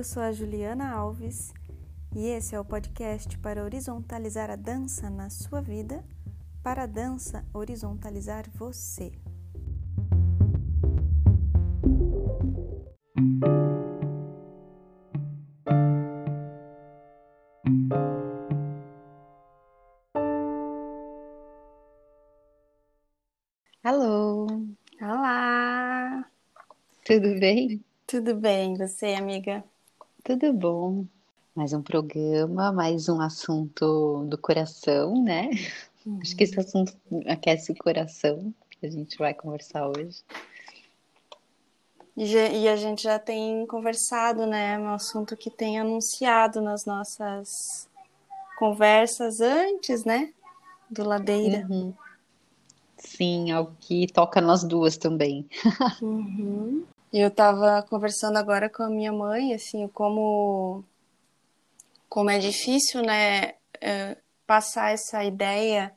[0.00, 1.52] Eu sou a Juliana Alves
[2.16, 6.02] e esse é o podcast para horizontalizar a dança na sua vida,
[6.62, 9.12] para a dança horizontalizar você.
[23.84, 24.46] Alô,
[25.02, 26.24] Olá!
[27.04, 27.84] tudo bem?
[28.06, 29.62] Tudo bem, você, amiga?
[30.30, 31.06] Tudo bom.
[31.56, 35.50] Mais um programa, mais um assunto do coração, né?
[36.20, 40.22] Acho que esse assunto aquece o coração que a gente vai conversar hoje.
[42.16, 44.78] E, a gente já tem conversado, né?
[44.78, 47.88] Um assunto que tem anunciado nas nossas
[48.56, 50.32] conversas antes, né?
[50.88, 51.66] Do Ladeira.
[51.68, 51.92] Uhum.
[52.98, 55.48] Sim, algo que toca nós duas também.
[56.00, 56.86] Uhum.
[57.12, 60.84] Eu tava conversando agora com a minha mãe, assim, como,
[62.08, 64.16] como é difícil, né, é,
[64.46, 65.92] passar essa ideia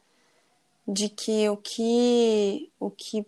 [0.87, 3.25] de que o que, o que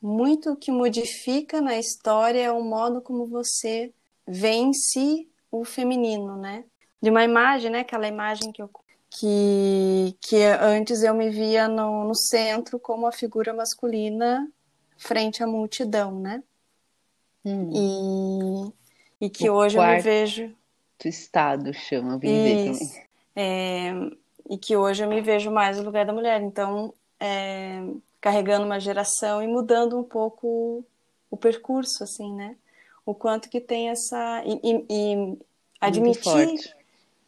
[0.00, 3.92] muito que modifica na história é o modo como você
[4.26, 6.64] vê em si o feminino, né?
[7.00, 7.80] De uma imagem, né?
[7.80, 8.70] Aquela imagem que eu
[9.10, 14.46] que, que antes eu me via no, no centro como a figura masculina
[14.98, 16.42] frente à multidão, né?
[17.48, 18.72] Hum,
[19.20, 20.54] E, e que O hoje eu me vejo.
[21.00, 22.94] do estado chama, eu vim ver Isso.
[22.94, 23.08] também.
[23.36, 23.92] É,
[24.50, 26.40] e que hoje eu me vejo mais no lugar da mulher.
[26.42, 27.80] Então, é,
[28.20, 30.84] carregando uma geração e mudando um pouco
[31.30, 32.56] o percurso, assim, né?
[33.06, 34.42] O quanto que tem essa.
[34.44, 35.38] E, e- e
[35.80, 36.58] admitir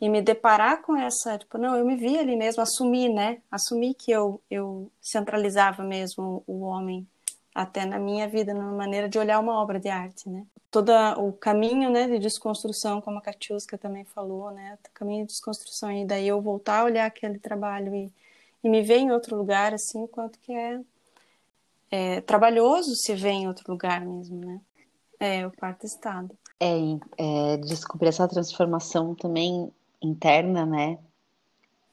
[0.01, 3.41] e me deparar com essa, tipo, não, eu me vi ali mesmo, assumir, né?
[3.51, 7.07] Assumir que eu, eu centralizava mesmo o homem
[7.55, 10.47] até na minha vida, na maneira de olhar uma obra de arte, né?
[10.71, 14.79] Todo o caminho, né, de desconstrução, como a Katiuska também falou, né?
[14.89, 18.13] O caminho de desconstrução e daí eu voltar a olhar aquele trabalho e,
[18.63, 20.81] e me ver em outro lugar, assim, o quanto que é,
[21.91, 24.61] é trabalhoso se ver em outro lugar mesmo, né?
[25.19, 26.37] É, o quarto estado.
[26.59, 26.77] É,
[27.19, 30.99] é, descobrir essa transformação também interna, né?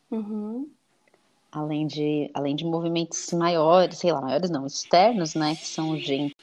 [0.10, 0.70] Uhum.
[1.58, 5.56] Além de, além de movimentos maiores, sei lá, maiores não, externos, né?
[5.56, 6.36] Que são urgentes.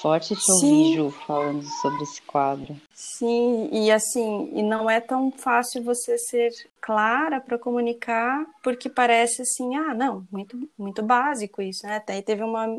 [0.00, 0.94] Forte te ouvir.
[0.94, 2.76] Ju, falando sobre esse quadro.
[2.94, 9.42] Sim, e assim, e não é tão fácil você ser clara para comunicar, porque parece
[9.42, 11.96] assim, ah, não, muito, muito básico isso, né?
[11.96, 12.78] Até aí teve uma,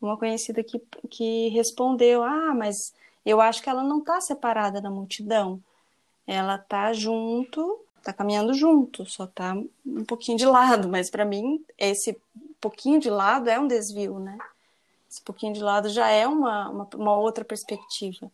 [0.00, 2.92] uma conhecida que, que respondeu, ah, mas
[3.24, 5.60] eu acho que ela não está separada da multidão,
[6.26, 9.54] ela tá junto, tá caminhando junto, só tá
[9.86, 12.16] um pouquinho de lado, mas para mim esse
[12.60, 14.38] pouquinho de lado é um desvio, né?
[15.10, 18.30] Esse pouquinho de lado já é uma, uma, uma outra perspectiva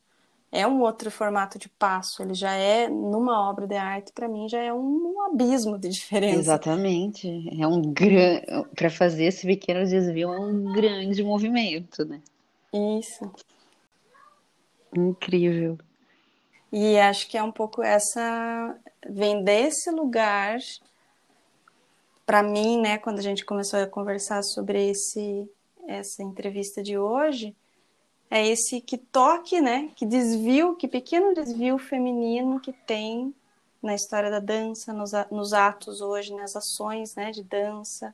[0.56, 4.48] é um outro formato de passo, ele já é, numa obra de arte, para mim,
[4.48, 6.38] já é um, um abismo de diferença.
[6.38, 7.28] Exatamente.
[7.60, 8.46] É um grande.
[8.74, 12.20] Para fazer esse pequeno desvio é um grande movimento, né?
[12.72, 13.30] Isso.
[14.96, 15.78] Incrível.
[16.72, 18.76] E acho que é um pouco essa.
[19.08, 20.58] Vem desse lugar,
[22.24, 25.48] para mim, né, quando a gente começou a conversar sobre esse,
[25.86, 27.54] essa entrevista de hoje,
[28.28, 33.32] é esse que toque, né, que desvio, que pequeno desvio feminino que tem
[33.80, 38.12] na história da dança, nos, nos atos hoje, nas ações, né, de dança,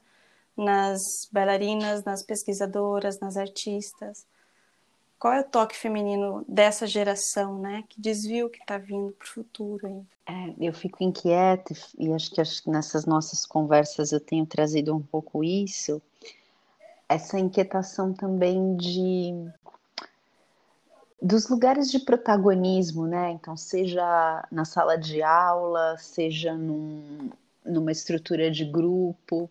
[0.54, 1.00] nas
[1.32, 4.26] bailarinas, nas pesquisadoras, nas artistas.
[5.22, 7.84] Qual é o toque feminino dessa geração, né?
[7.88, 10.02] Que desvio que está vindo para o futuro aí.
[10.26, 14.92] É, eu fico inquieta e acho que, acho que nessas nossas conversas eu tenho trazido
[14.92, 16.02] um pouco isso,
[17.08, 19.48] essa inquietação também de
[21.22, 23.30] dos lugares de protagonismo, né?
[23.30, 27.30] Então, seja na sala de aula, seja num,
[27.64, 29.48] numa estrutura de grupo,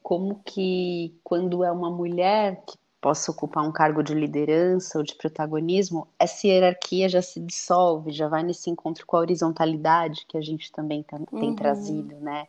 [0.00, 5.14] como que quando é uma mulher que possa ocupar um cargo de liderança ou de
[5.14, 10.40] protagonismo, essa hierarquia já se dissolve, já vai nesse encontro com a horizontalidade que a
[10.40, 11.54] gente também tá- tem Uhum.
[11.56, 12.46] trazido, né?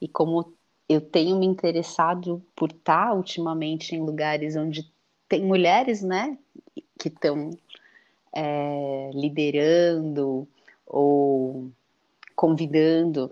[0.00, 0.52] E como
[0.88, 4.90] eu tenho me interessado por estar ultimamente em lugares onde
[5.28, 6.38] tem mulheres, né,
[6.98, 7.50] que estão
[8.34, 10.46] é, liderando
[10.86, 11.70] ou
[12.36, 13.30] convidando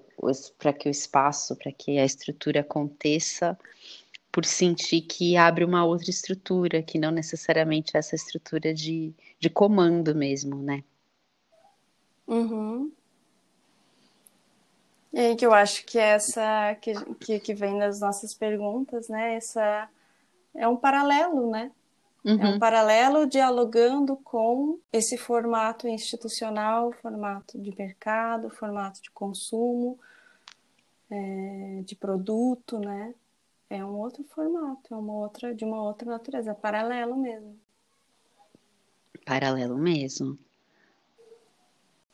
[0.59, 3.59] para que o espaço, para que a estrutura aconteça,
[4.33, 10.15] por sentir que abre uma outra estrutura, que não necessariamente essa estrutura de, de comando
[10.15, 10.83] mesmo, né?
[12.27, 12.91] Uhum.
[15.13, 19.35] E aí que eu acho que essa que, que, que vem das nossas perguntas, né?
[19.35, 19.87] Essa
[20.55, 21.71] é um paralelo, né?
[22.25, 22.41] Uhum.
[22.41, 22.59] É um uhum.
[22.59, 29.99] paralelo dialogando com esse formato institucional, formato de mercado, formato de consumo,
[31.11, 33.13] é, de produto, né?
[33.73, 37.59] É um outro formato, é uma outra, de uma outra natureza, é paralelo mesmo.
[39.25, 40.39] Paralelo mesmo.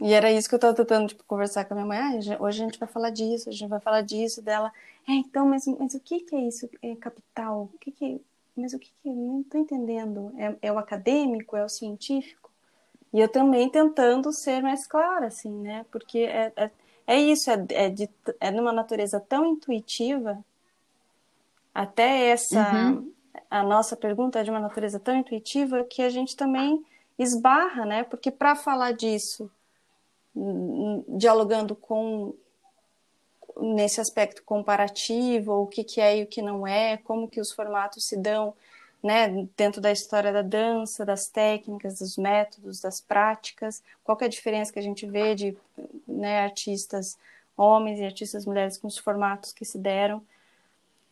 [0.01, 1.99] E era isso que eu estava tentando tipo, conversar com a minha mãe.
[1.99, 4.73] Ah, hoje a gente vai falar disso, a gente vai falar disso dela.
[5.09, 6.71] É, então, mas, mas o que, que é isso?
[6.81, 7.69] É capital?
[7.75, 8.21] O que, que
[8.57, 10.33] mas o que, que não estou entendendo?
[10.37, 11.57] É, é, o acadêmico?
[11.57, 12.53] É o científico?
[13.13, 15.85] E eu também tentando ser mais clara, assim, né?
[15.91, 16.71] Porque é, é,
[17.05, 18.09] é isso, é, é, de,
[18.39, 20.39] é numa natureza tão intuitiva,
[21.75, 23.13] até essa, uhum.
[23.51, 26.85] a nossa pergunta é de uma natureza tão intuitiva que a gente também
[27.19, 28.05] esbarra, né?
[28.05, 29.51] Porque para falar disso,
[31.09, 32.35] dialogando com
[33.61, 37.51] nesse aspecto comparativo, o que, que é e o que não é, como que os
[37.51, 38.55] formatos se dão
[39.03, 44.29] né, dentro da história da dança, das técnicas, dos métodos, das práticas, qual é a
[44.29, 45.57] diferença que a gente vê de
[46.07, 47.17] né, artistas
[47.57, 50.23] homens e artistas mulheres com os formatos que se deram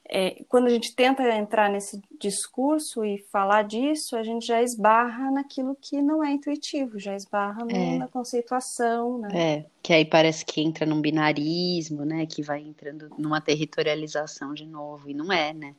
[0.08, 5.31] é, quando a gente tenta entrar nesse discurso e falar disso, a gente já esbarra
[5.31, 7.99] naquilo que não é intuitivo, já esbarra no, é.
[7.99, 9.29] na conceituação, né?
[9.35, 12.25] É, que aí parece que entra num binarismo, né?
[12.25, 15.75] Que vai entrando numa territorialização de novo, e não é, né?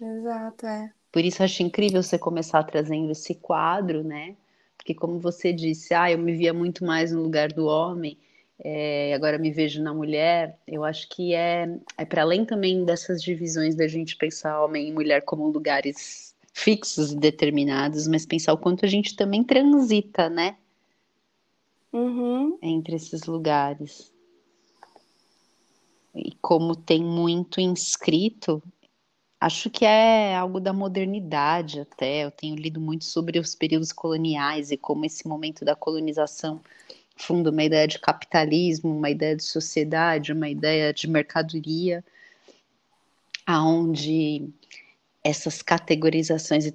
[0.00, 0.90] Exato, é.
[1.12, 4.36] Por isso acho incrível você começar trazendo esse quadro, né?
[4.76, 8.16] Porque como você disse, ah, eu me via muito mais no lugar do homem,
[8.58, 11.68] é, agora me vejo na mulher, eu acho que é,
[11.98, 17.12] é para além também dessas divisões da gente pensar homem e mulher como lugares fixos
[17.12, 20.56] e determinados, mas pensar o quanto a gente também transita, né?
[21.92, 22.58] Uhum.
[22.62, 24.10] Entre esses lugares.
[26.14, 28.62] E como tem muito inscrito,
[29.38, 32.24] acho que é algo da modernidade até.
[32.24, 36.62] Eu tenho lido muito sobre os períodos coloniais e como esse momento da colonização
[37.16, 42.04] fundo uma ideia de capitalismo, uma ideia de sociedade, uma ideia de mercadoria,
[43.46, 44.48] aonde
[45.24, 46.72] essas categorizações e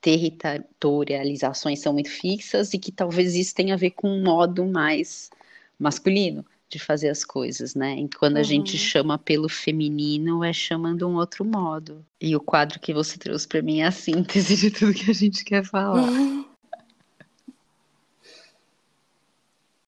[0.00, 5.30] territorializações são muito fixas e que talvez isso tenha a ver com um modo mais
[5.78, 7.96] masculino de fazer as coisas, né?
[7.96, 8.44] E quando a uhum.
[8.44, 12.04] gente chama pelo feminino, é chamando um outro modo.
[12.20, 15.14] E o quadro que você trouxe para mim é a síntese de tudo que a
[15.14, 16.02] gente quer falar.
[16.02, 16.44] Uhum.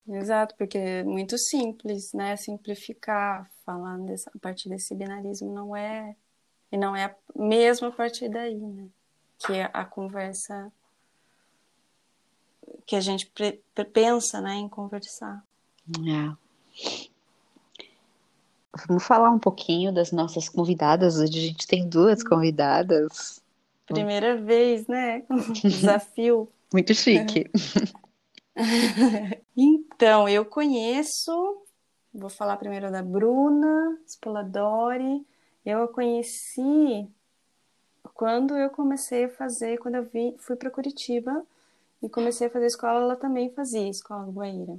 [0.09, 2.35] Exato, porque é muito simples, né?
[2.37, 6.17] Simplificar, falar dessa, a partir desse binarismo não é.
[6.73, 8.89] E não é mesmo a partir daí, né?
[9.39, 10.73] Que é a conversa
[12.87, 13.31] que a gente
[13.93, 15.45] pensa né, em conversar.
[15.99, 16.35] É.
[18.87, 21.19] Vamos falar um pouquinho das nossas convidadas.
[21.19, 23.43] Hoje a gente tem duas convidadas.
[23.87, 25.23] Primeira vez, né?
[25.63, 26.49] Desafio.
[26.73, 27.51] Muito chique.
[29.57, 31.63] então, eu conheço,
[32.13, 35.25] vou falar primeiro da Bruna Spoladori.
[35.65, 37.09] Eu a conheci
[38.15, 41.47] quando eu comecei a fazer, quando eu vim, fui para Curitiba
[42.03, 44.77] e comecei a fazer escola, ela também fazia escola Guaíra.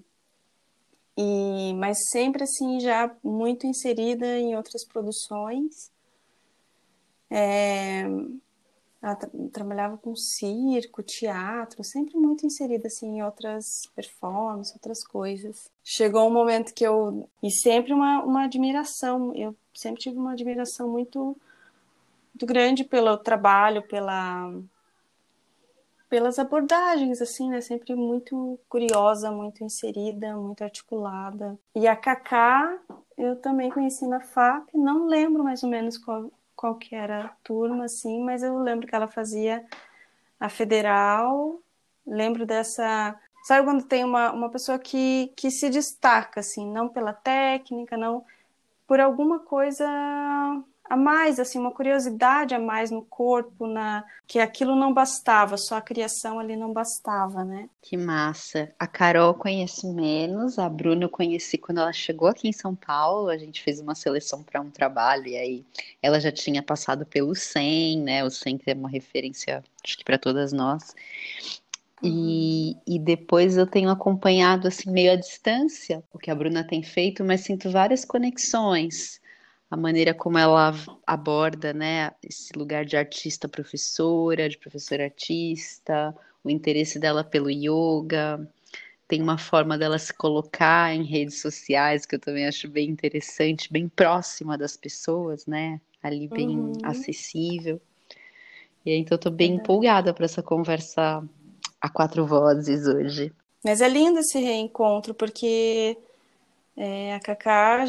[1.17, 5.91] E, mas sempre assim, já muito inserida em outras produções.
[7.29, 8.03] É,
[9.01, 15.72] ela tra trabalhava com circo, teatro, sempre muito inserida assim em outras performances, outras coisas.
[15.84, 20.89] Chegou um momento que eu e sempre uma, uma admiração, eu sempre tive uma admiração
[20.89, 21.36] muito
[22.34, 24.53] muito grande pelo trabalho, pela
[26.10, 27.62] pelas abordagens assim, né?
[27.62, 31.58] Sempre muito curiosa, muito inserida, muito articulada.
[31.75, 32.79] E a Kaká
[33.18, 37.30] eu também conheci na FAP, não lembro mais ou menos qual qual que era a
[37.42, 39.66] turma, assim, mas eu lembro que ela fazia
[40.38, 41.62] a federal,
[42.06, 43.18] lembro dessa...
[43.46, 48.25] Sabe quando tem uma, uma pessoa que, que se destaca, assim, não pela técnica, não...
[48.86, 49.88] Por alguma coisa
[50.89, 55.77] a mais, assim, uma curiosidade a mais no corpo, na que aquilo não bastava, só
[55.77, 57.69] a criação ali não bastava, né?
[57.79, 58.74] Que massa.
[58.79, 63.29] A Carol conheço menos, a Bruna eu conheci quando ela chegou aqui em São Paulo,
[63.29, 65.65] a gente fez uma seleção para um trabalho e aí
[66.01, 68.24] ela já tinha passado pelo 100, né?
[68.24, 70.96] O 100 que é uma referência, acho que para todas nós.
[72.01, 76.81] E, e depois eu tenho acompanhado assim meio à distância o que a Bruna tem
[76.81, 79.19] feito, mas sinto várias conexões
[79.69, 80.73] a maneira como ela
[81.05, 88.47] aborda, né, esse lugar de artista professora, de professora artista, o interesse dela pelo yoga,
[89.07, 93.71] tem uma forma dela se colocar em redes sociais que eu também acho bem interessante,
[93.71, 96.73] bem próxima das pessoas, né, ali bem uhum.
[96.83, 97.79] acessível.
[98.85, 101.23] E então eu tô bem empolgada para essa conversa
[101.79, 103.31] a quatro vozes hoje.
[103.63, 105.97] Mas é lindo esse reencontro porque
[106.81, 107.83] é, a Cacá,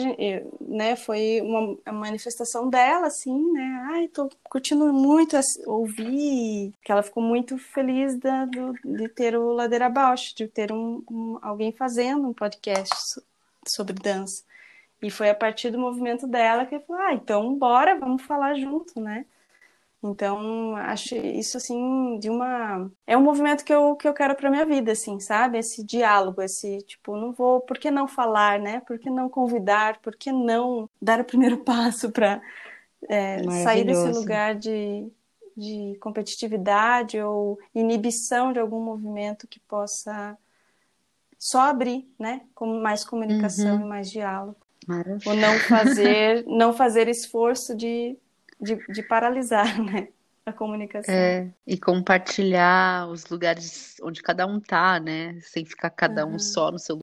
[0.61, 7.01] né, foi uma, uma, manifestação dela, assim, né, ai, tô curtindo muito ouvir, que ela
[7.01, 11.71] ficou muito feliz da, do, de ter o Ladeira Abaixo, de ter um, um, alguém
[11.71, 13.21] fazendo um podcast
[13.65, 14.43] sobre dança.
[15.01, 18.55] E foi a partir do movimento dela que eu falei, ah, então bora, vamos falar
[18.55, 19.25] junto, né?
[20.03, 24.51] Então, acho isso assim de uma é um movimento que eu, que eu quero para
[24.51, 25.59] minha vida, assim, sabe?
[25.59, 28.81] Esse diálogo, esse tipo, não vou, por que não falar, né?
[28.81, 29.99] Por que não convidar?
[29.99, 32.41] Por que não dar o primeiro passo para
[33.09, 35.07] é, sair desse lugar de,
[35.55, 40.37] de competitividade ou inibição de algum movimento que possa
[41.39, 42.41] só abrir, né?
[42.55, 43.83] Com mais comunicação uhum.
[43.83, 44.57] e mais diálogo.
[44.87, 45.21] Maravilha.
[45.27, 48.17] Ou não fazer, não fazer esforço de
[48.61, 50.09] de, de paralisar, né?
[50.45, 51.15] A comunicação.
[51.15, 55.39] É, e compartilhar os lugares onde cada um tá, né?
[55.41, 56.35] Sem ficar cada uhum.
[56.35, 56.99] um só no seu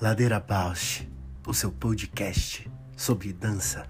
[0.00, 1.08] Ladeira Bausch,
[1.46, 3.88] o seu podcast sobre dança.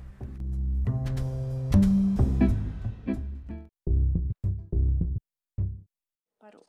[6.38, 6.66] Parou.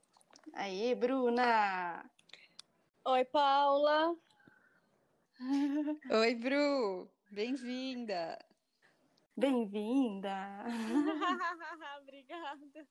[0.53, 2.03] Aí, Bruna!
[3.05, 4.13] Oi, Paula!
[5.41, 7.09] Oi, Bru!
[7.31, 8.37] Bem-vinda!
[9.37, 10.35] Bem-vinda!
[12.01, 12.87] Obrigada!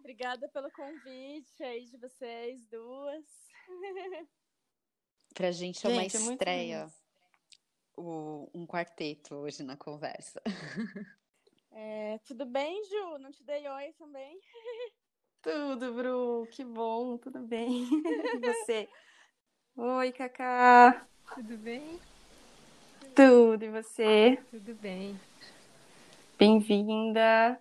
[0.00, 3.24] Obrigada pelo convite aí de vocês duas.
[5.34, 6.92] Pra gente é uma gente, é estreia,
[7.96, 10.42] o, um quarteto hoje na conversa.
[11.70, 13.18] É, tudo bem, Ju?
[13.18, 14.40] Não te dei oi também?
[15.42, 17.86] Tudo, Bru, que bom, tudo bem.
[18.34, 18.88] E você?
[19.76, 21.06] Oi, Cacá.
[21.34, 22.00] Tudo bem?
[23.14, 24.38] Tudo, e você?
[24.50, 25.18] Tudo bem.
[26.38, 27.58] Bem-vinda.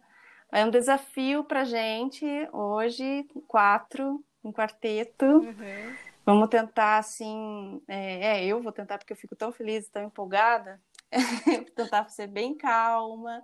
[0.51, 5.25] É um desafio pra gente hoje, quatro, um quarteto.
[5.25, 5.95] Uhum.
[6.25, 7.81] Vamos tentar, assim.
[7.87, 10.81] É, é, eu vou tentar, porque eu fico tão feliz, tão empolgada.
[11.45, 13.43] vou tentar ser bem calma,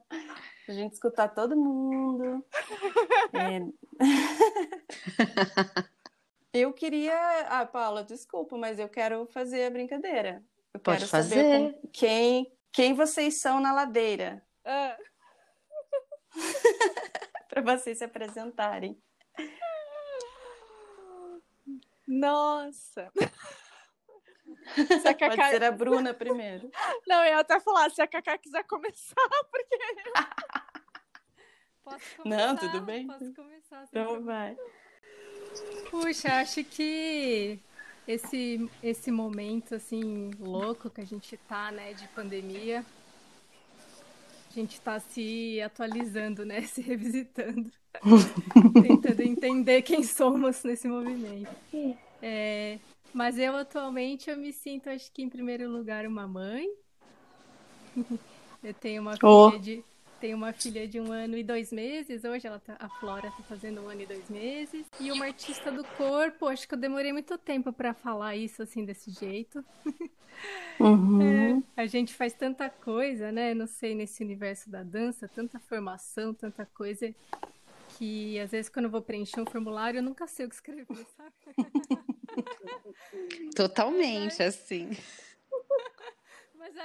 [0.67, 2.45] a gente escutar todo mundo.
[3.33, 3.61] É...
[6.53, 7.15] Eu queria.
[7.47, 10.43] Ah, Paula, desculpa, mas eu quero fazer a brincadeira.
[10.73, 11.35] Eu Pode quero fazer.
[11.35, 14.45] saber quem, quem vocês são na ladeira.
[14.65, 14.97] Ah.
[17.49, 19.01] Para vocês se apresentarem.
[22.07, 23.11] Nossa!
[24.75, 25.35] Se a Cacá...
[25.35, 26.69] Pode ser a Bruna primeiro.
[27.07, 29.15] Não, eu ia até falar, se a Cacá quiser começar,
[29.49, 29.77] porque.
[31.83, 32.47] Posso começar?
[32.47, 33.07] Não, tudo bem.
[33.07, 33.85] Posso começar.
[33.89, 34.55] Então vai.
[35.89, 37.59] Puxa, acho que
[38.07, 42.85] esse, esse momento assim louco que a gente tá, né, de pandemia,
[44.49, 47.71] a gente está se atualizando, né, se revisitando,
[48.81, 51.49] tentando entender quem somos nesse movimento.
[52.21, 52.79] É,
[53.13, 56.69] mas eu atualmente eu me sinto, acho que em primeiro lugar uma mãe.
[58.63, 59.49] Eu tenho uma oh.
[59.49, 59.83] filha de
[60.21, 63.41] tem uma filha de um ano e dois meses, hoje ela tá, a Flora está
[63.43, 64.85] fazendo um ano e dois meses.
[64.99, 68.85] E uma artista do corpo, acho que eu demorei muito tempo para falar isso assim
[68.85, 69.65] desse jeito.
[70.79, 71.61] Uhum.
[71.77, 73.53] É, a gente faz tanta coisa, né?
[73.53, 77.13] Não sei, nesse universo da dança, tanta formação, tanta coisa,
[77.89, 81.05] que às vezes quando eu vou preencher um formulário eu nunca sei o que escrever,
[81.15, 81.33] sabe?
[83.55, 84.89] Totalmente, assim.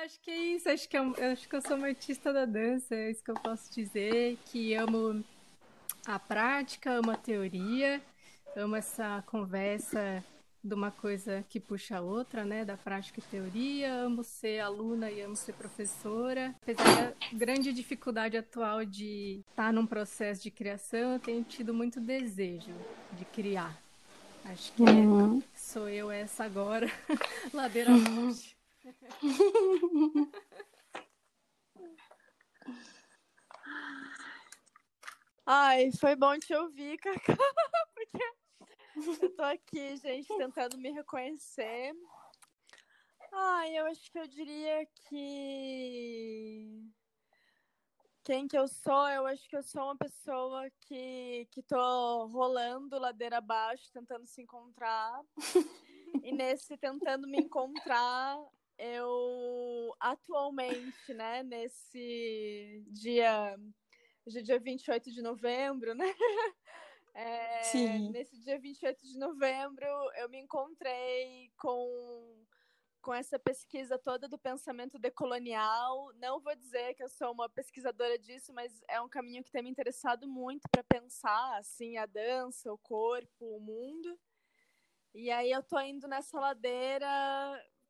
[0.05, 2.45] Acho que é isso, acho que, eu, é acho que eu sou uma artista da
[2.45, 5.25] dança, é isso que eu posso dizer, que amo
[6.07, 8.00] a prática, amo a teoria,
[8.55, 10.23] amo essa conversa
[10.62, 15.11] de uma coisa que puxa a outra, né, da prática e teoria, amo ser aluna
[15.11, 16.55] e amo ser professora.
[16.62, 22.00] Apesar da grande dificuldade atual de estar num processo de criação, eu tenho tido muito
[22.00, 22.73] desejo
[23.12, 23.81] de criar.
[24.45, 25.43] Acho que uhum.
[25.55, 26.87] sou eu essa agora,
[27.53, 28.56] ladeira abaixo.
[35.45, 37.37] Ai, foi bom te ouvir, Cacá,
[37.95, 38.19] porque
[39.23, 41.93] eu tô aqui, gente, tentando me reconhecer.
[43.33, 46.87] Ai, eu acho que eu diria que
[48.26, 52.99] quem que eu sou, eu acho que eu sou uma pessoa que, que tô rolando
[52.99, 55.23] ladeira abaixo, tentando se encontrar.
[56.25, 58.37] e nesse tentando me encontrar,
[58.78, 63.56] eu atualmente, né, nesse dia
[64.26, 66.04] Hoje é dia 28 de novembro, né?
[67.18, 68.11] É, Sim.
[68.11, 69.87] Nesse dia 28 de novembro,
[70.18, 72.45] eu me encontrei com,
[73.00, 76.12] com essa pesquisa toda do pensamento decolonial.
[76.16, 79.62] Não vou dizer que eu sou uma pesquisadora disso, mas é um caminho que tem
[79.62, 84.21] me interessado muito para pensar assim a dança, o corpo, o mundo.
[85.14, 87.09] E aí eu tô indo nessa ladeira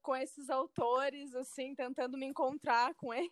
[0.07, 3.31] com esses autores, assim, tentando me encontrar com eles.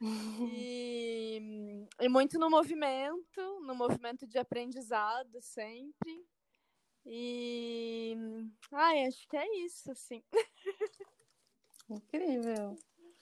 [0.00, 6.24] E, e muito no movimento, no movimento de aprendizado sempre.
[7.04, 8.16] E
[8.72, 10.22] ai, acho que é isso, assim.
[11.90, 12.76] Incrível.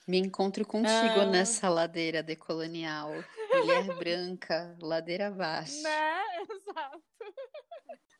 [0.07, 1.25] Me encontro contigo Ah.
[1.25, 3.09] nessa ladeira decolonial.
[3.09, 5.81] Mulher branca, ladeira abaixo.
[5.81, 6.21] Né?
[6.51, 7.03] Exato.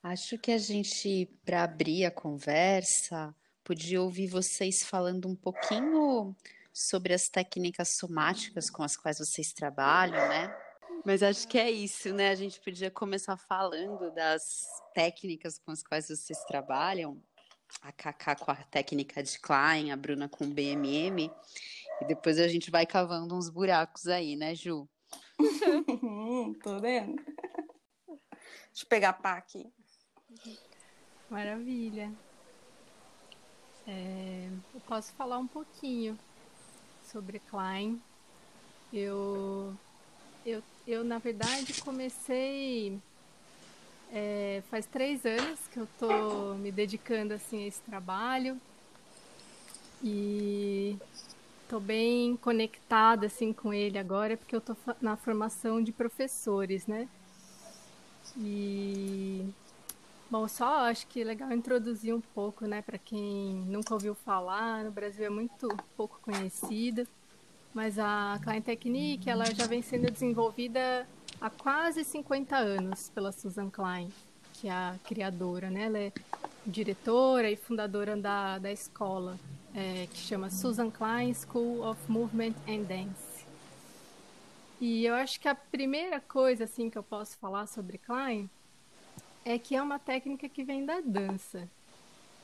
[0.01, 6.35] Acho que a gente, para abrir a conversa, podia ouvir vocês falando um pouquinho
[6.71, 10.55] sobre as técnicas somáticas com as quais vocês trabalham, né?
[11.05, 12.29] Mas acho que é isso, né?
[12.29, 17.21] A gente podia começar falando das técnicas com as quais vocês trabalham.
[17.81, 21.29] A Kaká com a técnica de Klein, a Bruna com BMM.
[22.01, 24.87] E depois a gente vai cavando uns buracos aí, né, Ju?
[26.03, 27.15] Hum, tô vendo.
[28.05, 29.71] Deixa eu pegar a pá aqui.
[31.29, 32.13] Maravilha.
[33.85, 36.17] É, eu posso falar um pouquinho
[37.11, 37.99] sobre Klein.
[38.91, 39.73] Eu,
[40.45, 42.99] eu, eu na verdade, comecei
[44.11, 48.59] é, faz três anos que eu tô me dedicando assim a esse trabalho
[50.03, 50.97] e
[51.69, 57.07] tô bem conectada assim com ele agora porque eu fa- na formação de professores, né?
[58.37, 59.45] E
[60.33, 64.83] Bom, só acho que é legal introduzir um pouco, né, para quem nunca ouviu falar.
[64.83, 67.05] No Brasil é muito pouco conhecida,
[67.71, 71.07] mas a Klein Technique ela já vem sendo desenvolvida
[71.39, 74.11] há quase 50 anos pela Susan Klein,
[74.53, 75.83] que é a criadora, né?
[75.83, 76.11] Ela é
[76.65, 79.37] diretora e fundadora da, da escola,
[79.75, 83.45] é, que chama Susan Klein School of Movement and Dance.
[84.81, 88.49] E eu acho que a primeira coisa assim que eu posso falar sobre Klein
[89.45, 91.69] é que é uma técnica que vem da dança.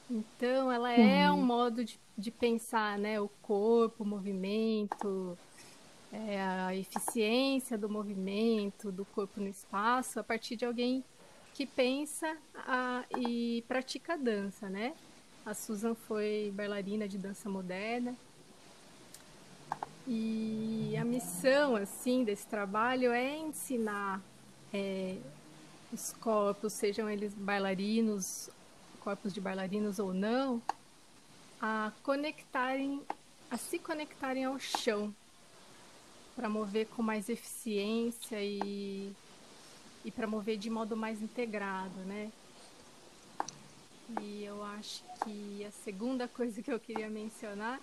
[0.10, 3.20] Então, ela é um modo de, de pensar, né?
[3.22, 5.38] O corpo, o movimento,
[6.12, 11.04] é, a eficiência do movimento, do corpo no espaço, a partir de alguém
[11.54, 14.96] que pensa a- e pratica dança, né?
[15.46, 18.16] A Susan foi bailarina de dança moderna.
[20.08, 24.22] E a missão, assim, desse trabalho é ensinar
[24.74, 25.18] é,
[25.92, 28.50] os corpos, sejam eles bailarinos,
[29.00, 30.62] corpos de bailarinos ou não,
[31.62, 33.02] a conectarem,
[33.50, 35.14] a se conectarem ao chão
[36.36, 39.12] para mover com mais eficiência e,
[40.06, 42.32] e para mover de modo mais integrado, né?
[44.22, 47.80] E eu acho que a segunda coisa que eu queria mencionar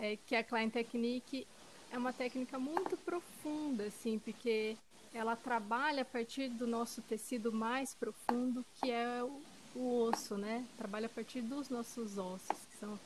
[0.00, 1.46] é que a Klein Technique
[1.90, 4.76] é uma técnica muito profunda, assim, porque
[5.14, 9.42] ela trabalha a partir do nosso tecido mais profundo, que é o,
[9.74, 10.64] o osso, né?
[10.76, 12.98] Trabalha a partir dos nossos ossos, que são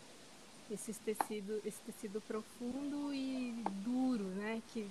[0.70, 3.52] esses tecido, esse tecido profundo e
[3.84, 4.62] duro, né?
[4.72, 4.90] Que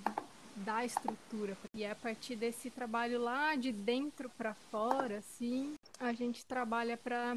[0.56, 1.56] dá estrutura.
[1.74, 6.96] E é a partir desse trabalho lá de dentro para fora, assim, a gente trabalha
[6.96, 7.36] para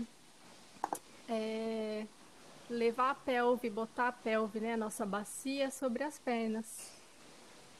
[2.69, 6.98] levar a pelve, botar a pelve, né, a nossa bacia sobre as pernas.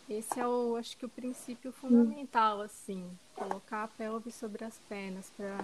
[0.10, 5.32] Esse é o, acho que o princípio fundamental, assim, colocar a pelve sobre as pernas
[5.38, 5.63] para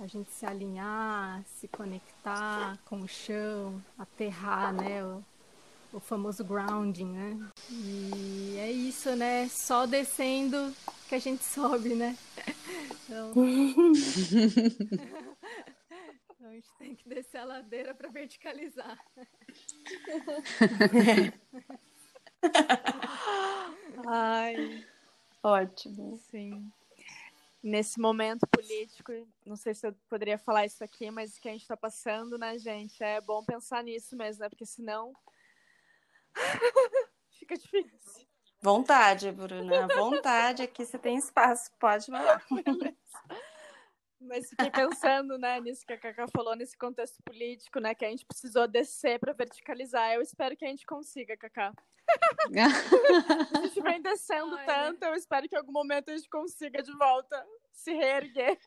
[0.00, 5.22] a gente se alinhar, se conectar com o chão, aterrar, né, o,
[5.92, 7.38] o famoso grounding, né?
[7.70, 9.46] E é isso, né?
[9.50, 10.74] Só descendo
[11.06, 12.16] que a gente sobe, né?
[13.04, 13.32] Então,
[16.30, 18.98] então a gente tem que descer a ladeira para verticalizar.
[24.06, 24.84] Ai,
[25.42, 26.16] Ótimo.
[26.30, 26.70] sim.
[27.62, 29.12] nesse momento político,
[29.46, 32.58] não sei se eu poderia falar isso aqui, mas que a gente está passando, né,
[32.58, 33.02] gente?
[33.02, 34.48] É bom pensar nisso mesmo, né?
[34.48, 35.12] Porque senão
[37.38, 38.26] fica difícil.
[38.60, 39.88] Vontade, Bruna.
[39.88, 42.42] Vontade, aqui você tem espaço, pode falar.
[44.22, 48.10] Mas fiquei pensando, né, nisso que a Cacá falou, nesse contexto político, né, que a
[48.10, 50.12] gente precisou descer para verticalizar.
[50.12, 51.72] Eu espero que a gente consiga, Cacá.
[53.54, 56.92] a gente vem descendo tanto, eu espero que em algum momento a gente consiga de
[56.96, 58.58] volta se reerguer.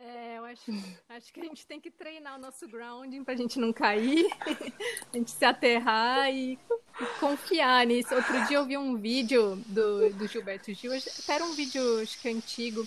[0.00, 0.70] É, eu acho,
[1.08, 4.28] acho que a gente tem que treinar o nosso grounding pra gente não cair,
[5.12, 8.14] a gente se aterrar e, e, confiar nisso.
[8.14, 12.16] Outro dia eu vi um vídeo do, do Gilberto Gil, até era um vídeo acho
[12.20, 12.86] que antigo,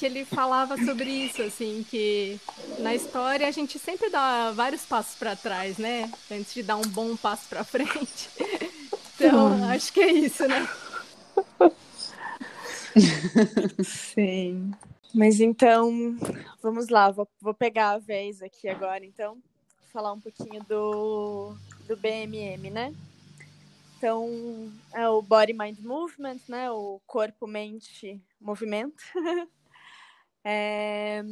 [0.00, 2.40] que ele falava sobre isso, assim, que
[2.78, 6.10] na história a gente sempre dá vários passos para trás, né?
[6.30, 8.30] Antes de dar um bom passo para frente.
[9.22, 10.66] Então, acho que é isso, né?
[13.84, 14.70] Sim.
[15.14, 16.16] Mas então,
[16.62, 19.36] vamos lá, vou, vou pegar a vez aqui agora, então,
[19.92, 21.54] falar um pouquinho do,
[21.86, 22.94] do BMM, né?
[23.98, 26.70] Então, é o Body Mind Movement, né?
[26.70, 29.04] O corpo, mente, movimento.
[30.44, 31.22] É,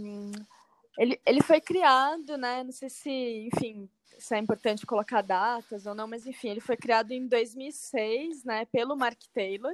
[0.99, 2.65] ele, ele foi criado, né?
[2.65, 6.77] Não sei se, enfim, se é importante colocar datas ou não, mas enfim, ele foi
[6.77, 9.73] criado em 2006, né, pelo Mark Taylor.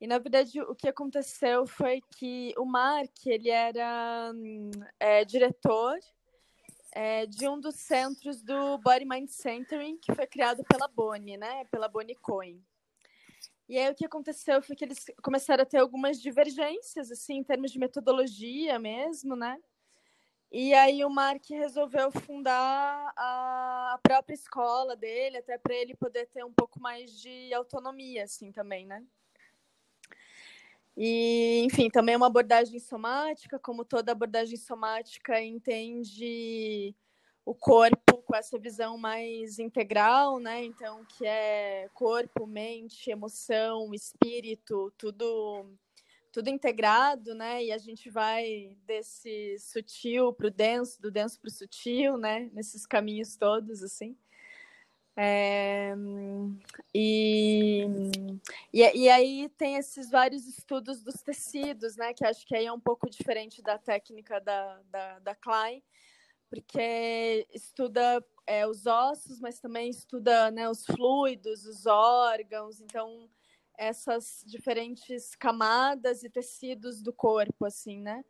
[0.00, 4.32] E na verdade o que aconteceu foi que o Mark ele era
[4.98, 5.98] é, diretor
[6.92, 11.64] é, de um dos centros do Body Mind Centering que foi criado pela Bonnie, né,
[11.66, 12.60] pela Bonnie Cohen.
[13.68, 17.44] E aí o que aconteceu foi que eles começaram a ter algumas divergências, assim, em
[17.44, 19.58] termos de metodologia mesmo, né?
[20.50, 26.44] E aí o Mark resolveu fundar a própria escola dele, até para ele poder ter
[26.44, 29.02] um pouco mais de autonomia, assim, também, né?
[30.94, 36.94] E, enfim, também é uma abordagem somática, como toda abordagem somática entende
[37.44, 40.64] o corpo com essa visão mais integral, né?
[40.64, 45.66] Então, que é corpo, mente, emoção, espírito, tudo
[46.32, 47.62] tudo integrado, né?
[47.62, 52.48] E a gente vai desse sutil para o denso, do denso para o sutil, né?
[52.54, 54.16] Nesses caminhos todos, assim.
[55.14, 55.94] É,
[56.94, 57.84] e,
[58.72, 62.14] e, e, aí tem esses vários estudos dos tecidos, né?
[62.14, 65.82] Que acho que aí é um pouco diferente da técnica da, da, da Klein,
[66.52, 73.26] porque estuda é, os ossos, mas também estuda né, os fluidos, os órgãos, então
[73.78, 78.22] essas diferentes camadas e tecidos do corpo, assim, né?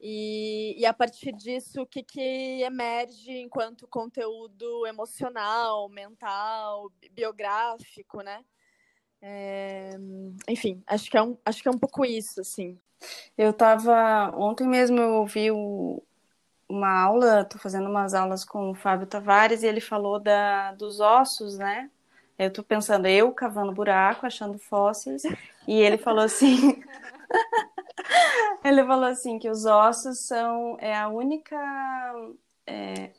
[0.00, 8.46] E, e a partir disso, o que, que emerge enquanto conteúdo emocional, mental, biográfico, né?
[9.20, 9.90] É,
[10.48, 12.80] enfim, acho que, é um, acho que é um pouco isso, assim.
[13.36, 16.02] Eu estava ontem mesmo eu ouvi o,
[16.68, 21.00] uma aula, estou fazendo umas aulas com o Fábio Tavares e ele falou da, dos
[21.00, 21.90] ossos, né?
[22.38, 25.22] Eu estou pensando, eu cavando buraco, achando fósseis,
[25.66, 26.82] e ele falou assim.
[28.64, 31.56] ele falou assim que os ossos são é a única
[32.66, 33.10] é,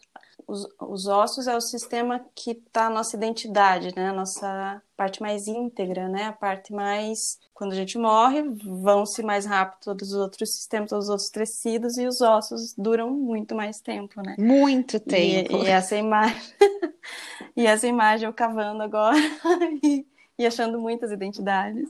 [0.50, 4.10] os, os ossos é o sistema que está a nossa identidade, né?
[4.10, 6.26] A nossa parte mais íntegra, né?
[6.26, 7.38] A parte mais.
[7.54, 11.98] Quando a gente morre, vão-se mais rápido todos os outros sistemas, todos os outros tecidos,
[11.98, 14.36] e os ossos duram muito mais tempo, né?
[14.40, 15.58] Muito tempo.
[15.58, 16.42] E, e essa imagem.
[17.56, 19.18] e essa imagem eu cavando agora
[19.84, 20.06] e,
[20.38, 21.88] e achando muitas identidades.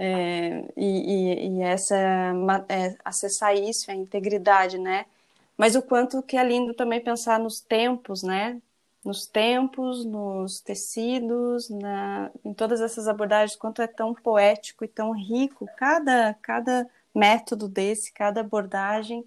[0.00, 1.96] É, e, e, e, essa
[2.68, 5.06] é, acessar isso, a integridade, né?
[5.58, 8.62] Mas o quanto que é lindo também pensar nos tempos, né?
[9.04, 15.10] Nos tempos, nos tecidos, na, em todas essas abordagens, quanto é tão poético e tão
[15.12, 15.68] rico.
[15.76, 19.24] Cada, cada método desse, cada abordagem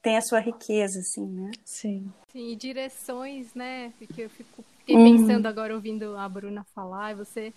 [0.00, 1.50] tem a sua riqueza, assim, né?
[1.64, 2.12] Sim.
[2.30, 3.92] Sim, e direções, né?
[3.98, 5.18] Porque eu fico fiquei uhum.
[5.18, 7.52] pensando agora ouvindo a Bruna falar, e você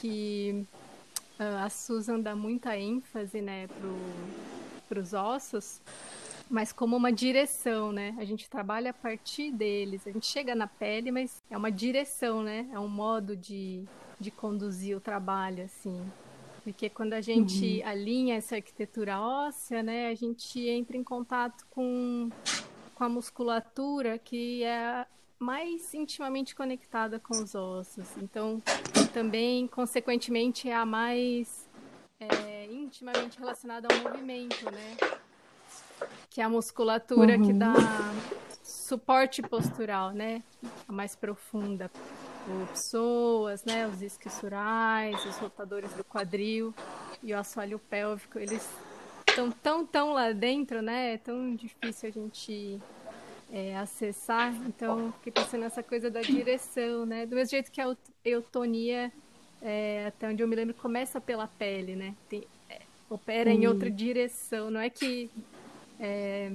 [0.00, 0.64] que
[1.38, 3.68] uh, a Susan dá muita ênfase, né,
[4.88, 5.80] para os ossos
[6.50, 8.14] mas como uma direção, né?
[8.18, 12.42] A gente trabalha a partir deles, a gente chega na pele, mas é uma direção,
[12.42, 12.68] né?
[12.72, 13.84] É um modo de,
[14.18, 16.04] de conduzir o trabalho, assim.
[16.64, 17.88] Porque quando a gente uhum.
[17.88, 22.28] alinha essa arquitetura óssea, né, a gente entra em contato com,
[22.96, 25.06] com a musculatura que é
[25.38, 28.08] mais intimamente conectada com os ossos.
[28.18, 28.60] Então,
[29.14, 31.66] também, consequentemente, é a mais
[32.18, 34.96] é, intimamente relacionada ao movimento, né?
[36.30, 37.46] Que é a musculatura uhum.
[37.46, 37.74] que dá
[38.62, 40.42] suporte postural, né?
[40.88, 41.90] A mais profunda.
[42.46, 43.86] O psoas, né?
[43.88, 46.72] Os isquiosurais, os rotadores do quadril
[47.22, 48.66] e o assoalho pélvico, eles
[49.28, 51.14] estão tão, tão lá dentro, né?
[51.14, 52.80] É tão difícil a gente
[53.52, 54.54] é, acessar.
[54.66, 57.26] Então, fiquei pensando nessa coisa da direção, né?
[57.26, 59.12] Do mesmo jeito que a eutonia,
[59.60, 62.14] é, até onde eu me lembro, começa pela pele, né?
[62.28, 64.70] Tem, é, opera em outra direção.
[64.70, 65.30] Não é que
[66.00, 66.50] é,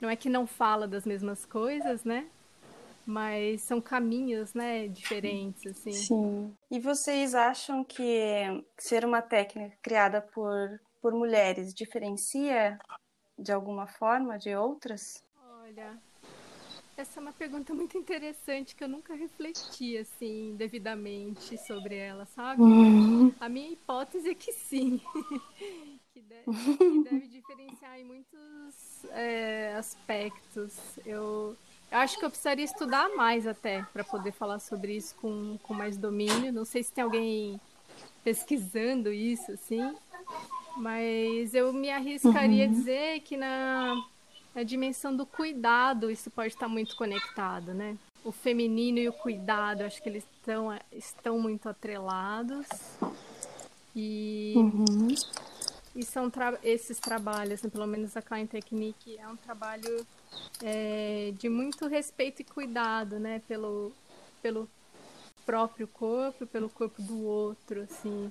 [0.00, 2.28] não é que não fala das mesmas coisas, né?
[3.06, 5.92] Mas são caminhos, né, diferentes, assim.
[5.92, 6.54] Sim.
[6.70, 12.78] E vocês acham que ser uma técnica criada por, por mulheres diferencia
[13.38, 15.24] de alguma forma de outras?
[15.62, 15.98] Olha,
[16.98, 22.60] essa é uma pergunta muito interessante que eu nunca refleti assim devidamente sobre ela, sabe?
[22.60, 23.32] Uhum.
[23.40, 25.00] A minha hipótese é que sim.
[26.44, 30.72] que, deve, diferenciar em muitos é, aspectos.
[31.04, 31.56] Eu,
[31.90, 35.74] eu, acho que eu precisaria estudar mais até para poder falar sobre isso com, com
[35.74, 36.52] mais domínio.
[36.52, 37.60] Não sei se tem alguém
[38.22, 39.94] pesquisando isso, assim,
[40.76, 42.72] mas eu me arriscaria uhum.
[42.72, 43.94] a dizer que na
[44.54, 47.96] a dimensão do cuidado, isso pode estar muito conectado, né?
[48.24, 52.66] O feminino e o cuidado, acho que eles estão, estão muito atrelados.
[53.94, 55.08] E, uhum.
[55.98, 60.06] E são tra esses trabalhos, né, pelo menos a Klein Technique, é um trabalho
[60.62, 63.42] é, de muito respeito e cuidado, né?
[63.48, 63.92] Pelo,
[64.40, 64.70] pelo
[65.44, 68.30] próprio corpo, pelo corpo do outro, assim.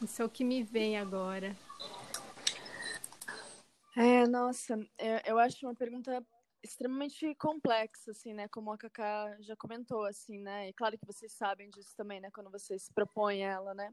[0.00, 1.56] Isso é o que me vem agora.
[3.96, 6.24] É, nossa, eu, eu acho uma pergunta
[6.62, 8.46] extremamente complexa, assim, né?
[8.46, 10.68] Como a Cacá já comentou, assim, né?
[10.68, 12.30] E claro que vocês sabem disso também, né?
[12.30, 13.92] Quando vocês propõem ela, né?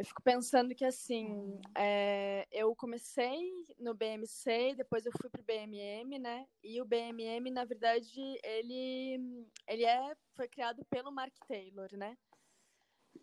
[0.00, 6.18] Eu fico pensando que, assim, é, eu comecei no BMC, depois eu fui pro BMM,
[6.18, 6.46] né?
[6.64, 12.16] E o BMM, na verdade, ele, ele é, foi criado pelo Mark Taylor, né?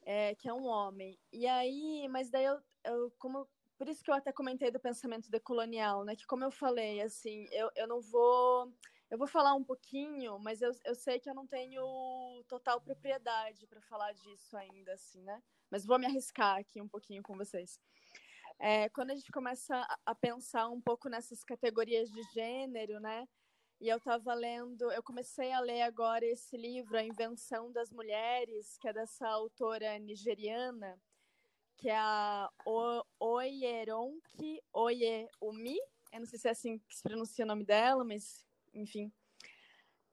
[0.05, 1.17] É, que é um homem.
[1.33, 5.31] E aí, mas daí eu, eu como por isso que eu até comentei do pensamento
[5.31, 6.15] decolonial, né?
[6.15, 8.71] Que como eu falei, assim, eu, eu não vou.
[9.09, 11.81] Eu vou falar um pouquinho, mas eu, eu sei que eu não tenho
[12.47, 15.41] total propriedade para falar disso ainda, assim, né?
[15.71, 17.79] Mas vou me arriscar aqui um pouquinho com vocês.
[18.59, 23.27] É, quando a gente começa a pensar um pouco nessas categorias de gênero, né?
[23.79, 28.75] E eu estava lendo, eu comecei a ler agora esse livro, A Invenção das Mulheres,
[28.79, 30.99] que é dessa autora nigeriana,
[31.77, 32.49] que é a
[33.19, 35.77] Oyeronki Oyeumi.
[36.11, 38.46] Eu não sei se é assim que se pronuncia o nome dela, mas
[38.77, 39.11] enfim.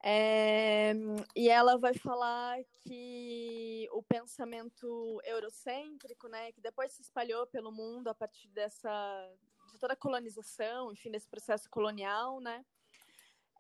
[0.07, 0.92] É,
[1.35, 8.09] e ela vai falar que o pensamento eurocêntrico, né, que depois se espalhou pelo mundo
[8.09, 9.33] a partir dessa
[9.72, 12.64] de toda a colonização, enfim, desse processo colonial, né,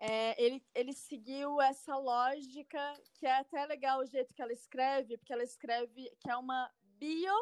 [0.00, 5.16] é, ele, ele seguiu essa lógica que é até legal o jeito que ela escreve,
[5.16, 7.34] porque ela escreve que é uma bio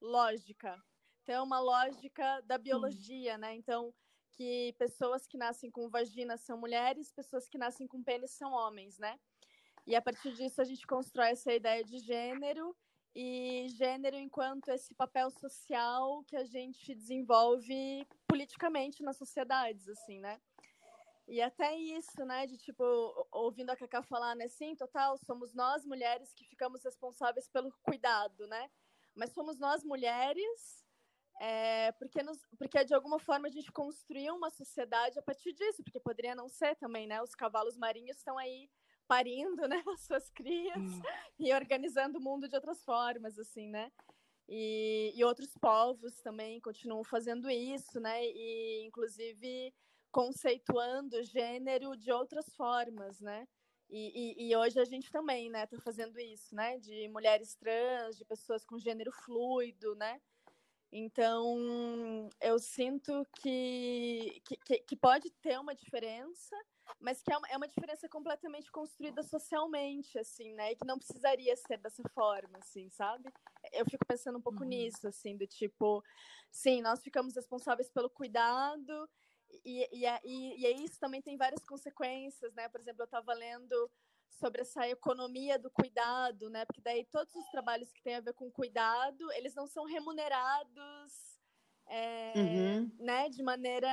[0.00, 0.76] lógica.
[1.22, 3.54] Então, é uma lógica da biologia, né?
[3.54, 3.94] Então,
[4.40, 8.98] que pessoas que nascem com vagina são mulheres, pessoas que nascem com pênis são homens,
[8.98, 9.20] né?
[9.86, 12.74] E a partir disso a gente constrói essa ideia de gênero
[13.14, 20.40] e gênero enquanto esse papel social que a gente desenvolve politicamente nas sociedades, assim, né?
[21.28, 22.82] E até isso, né, de tipo,
[23.30, 28.46] ouvindo a Cacá falar, né, sim, total, somos nós mulheres que ficamos responsáveis pelo cuidado,
[28.46, 28.70] né?
[29.14, 30.84] mas somos nós mulheres,
[31.42, 35.82] é, porque, nos, porque de alguma forma a gente construiu uma sociedade a partir disso,
[35.82, 37.22] porque poderia não ser também, né?
[37.22, 38.68] Os cavalos marinhos estão aí
[39.08, 41.02] parindo, né, as suas crias hum.
[41.38, 43.90] e organizando o mundo de outras formas, assim, né?
[44.46, 48.22] E, e outros povos também continuam fazendo isso, né?
[48.22, 49.72] E inclusive
[50.12, 53.48] conceituando gênero de outras formas, né?
[53.88, 58.16] E, e, e, hoje a gente também, né, tá fazendo isso, né, de mulheres trans,
[58.16, 60.20] de pessoas com gênero fluido, né.
[60.92, 66.56] Então, eu sinto que, que, que pode ter uma diferença,
[66.98, 70.98] mas que é uma, é uma diferença completamente construída socialmente, assim, né, e que não
[70.98, 73.32] precisaria ser dessa forma, assim, sabe?
[73.72, 74.68] Eu fico pensando um pouco uhum.
[74.68, 76.02] nisso, assim, do tipo,
[76.50, 79.08] sim, nós ficamos responsáveis pelo cuidado
[79.64, 82.68] e, e, e, e isso também tem várias consequências, né?
[82.68, 83.90] Por exemplo, eu estava lendo
[84.38, 86.64] sobre essa economia do cuidado, né?
[86.64, 91.40] Porque daí todos os trabalhos que têm a ver com cuidado, eles não são remunerados,
[91.86, 92.90] é, uhum.
[92.98, 93.28] né?
[93.28, 93.88] De maneira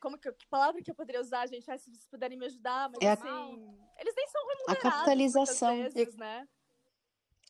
[0.00, 1.70] como que, que, palavra que eu poderia usar, gente?
[1.70, 4.00] Ah, se vocês puderem me ajudar, mas é assim, a...
[4.00, 4.84] eles nem são remunerados.
[4.84, 6.48] A capitalização, vezes, né?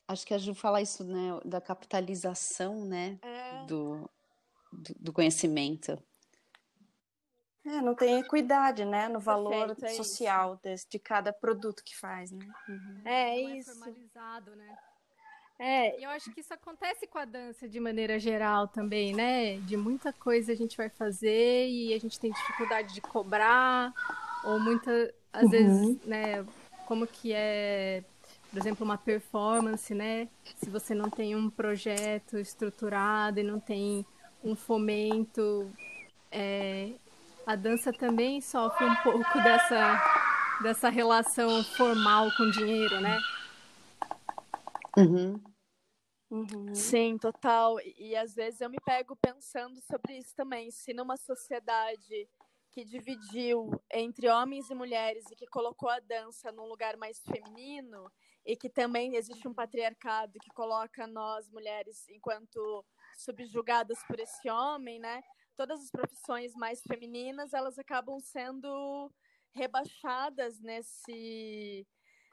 [0.06, 1.40] Acho que a Ju fala isso, né?
[1.44, 3.18] Da capitalização, né?
[3.22, 3.66] É.
[3.66, 4.08] Do,
[4.72, 6.02] do, do conhecimento.
[7.68, 11.94] É, não tem equidade, né, no valor Perfeito, é social de, de, cada produto que
[11.94, 12.46] faz, né?
[12.66, 13.02] Uhum.
[13.04, 13.70] É não é isso.
[13.70, 14.78] É formalizado, né?
[15.58, 19.58] É, eu acho que isso acontece com a dança de maneira geral também, né?
[19.58, 23.92] De muita coisa a gente vai fazer e a gente tem dificuldade de cobrar,
[24.44, 25.50] ou muita, às uhum.
[25.50, 26.46] vezes, né,
[26.86, 28.02] como que é,
[28.50, 30.28] por exemplo, uma performance, né?
[30.56, 34.06] Se você não tem um projeto estruturado e não tem
[34.42, 35.70] um fomento,
[36.30, 36.92] é,
[37.48, 40.02] a dança também sofre um pouco dessa,
[40.62, 43.18] dessa relação formal com o dinheiro, né?
[44.94, 45.40] Uhum.
[46.30, 46.74] Uhum.
[46.74, 47.80] Sim, total.
[47.80, 50.70] E, e às vezes eu me pego pensando sobre isso também.
[50.70, 52.28] Se numa sociedade
[52.70, 58.12] que dividiu entre homens e mulheres e que colocou a dança num lugar mais feminino
[58.44, 62.84] e que também existe um patriarcado que coloca nós mulheres enquanto
[63.16, 65.22] subjugadas por esse homem, né?
[65.58, 69.12] Todas as profissões mais femininas elas acabam sendo
[69.52, 71.84] rebaixadas nesse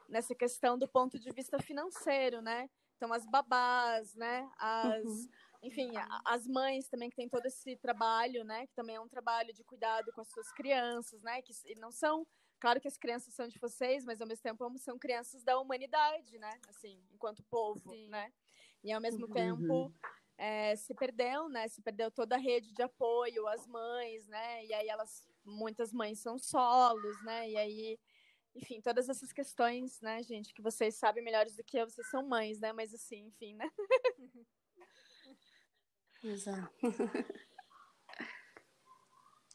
[0.08, 2.70] nessa questão do ponto de vista financeiro, né?
[2.96, 4.48] Então, as babás, né?
[4.60, 5.28] As, uhum.
[5.60, 5.90] Enfim,
[6.24, 8.68] as mães também que têm todo esse trabalho, né?
[8.68, 11.42] Que também é um trabalho de cuidado com as suas crianças, né?
[11.42, 12.24] Que não são...
[12.60, 16.38] Claro que as crianças são de vocês, mas ao mesmo tempo são crianças da humanidade,
[16.38, 16.60] né?
[16.68, 18.08] Assim, enquanto povo, Sim.
[18.08, 18.32] né?
[18.84, 19.32] E ao mesmo uhum.
[19.32, 19.92] tempo...
[20.38, 21.66] É, se perdeu, né?
[21.68, 24.64] Se perdeu toda a rede de apoio às mães, né?
[24.66, 27.48] E aí elas, muitas mães são solos, né?
[27.48, 27.98] E aí
[28.56, 32.26] enfim, todas essas questões, né, gente, que vocês sabem melhores do que eu, vocês são
[32.26, 32.72] mães, né?
[32.72, 33.70] Mas assim, enfim, né?
[36.24, 36.72] Exato.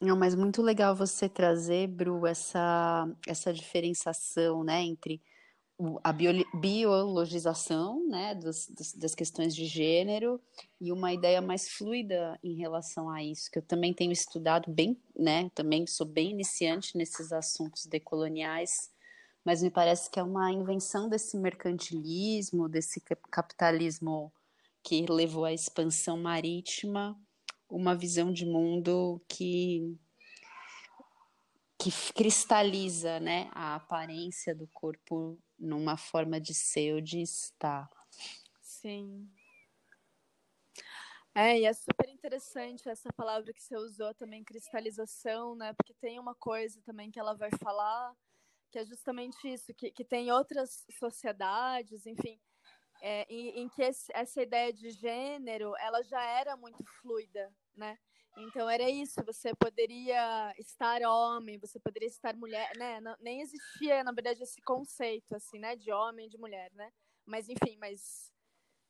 [0.00, 5.22] Não, mas muito legal você trazer, Bru, essa, essa diferenciação, né, entre
[6.02, 10.40] a biologização, né, dos, dos, das questões de gênero
[10.80, 15.00] e uma ideia mais fluida em relação a isso, que eu também tenho estudado bem,
[15.16, 18.90] né, também sou bem iniciante nesses assuntos decoloniais,
[19.44, 24.32] mas me parece que é uma invenção desse mercantilismo, desse capitalismo
[24.82, 27.18] que levou à expansão marítima,
[27.68, 29.96] uma visão de mundo que
[31.82, 37.90] que cristaliza, né, a aparência do corpo numa forma de ser ou de estar.
[38.60, 39.28] Sim.
[41.34, 45.72] É, e é super interessante essa palavra que você usou também, cristalização, né?
[45.72, 48.14] Porque tem uma coisa também que ela vai falar
[48.70, 52.40] que é justamente isso, que, que tem outras sociedades, enfim,
[53.02, 57.98] é, em, em, que esse, essa ideia de gênero, ela já era muito fluida, né?
[58.36, 63.00] Então era isso, você poderia estar homem, você poderia estar mulher, né?
[63.00, 65.76] Não, nem existia, na verdade, esse conceito, assim, né?
[65.76, 66.90] De homem e de mulher, né?
[67.26, 68.32] Mas, enfim, mas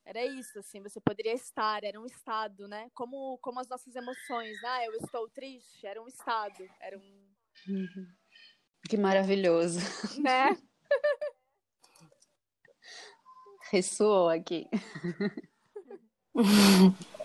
[0.05, 2.89] era isso, assim, você poderia estar, era um estado, né?
[2.95, 4.69] Como, como as nossas emoções, né?
[4.69, 7.35] Ah, eu estou triste, era um estado, era um...
[7.69, 8.07] Uhum.
[8.89, 9.81] Que maravilhoso.
[10.21, 10.57] Né?
[13.71, 14.69] Ressoou aqui.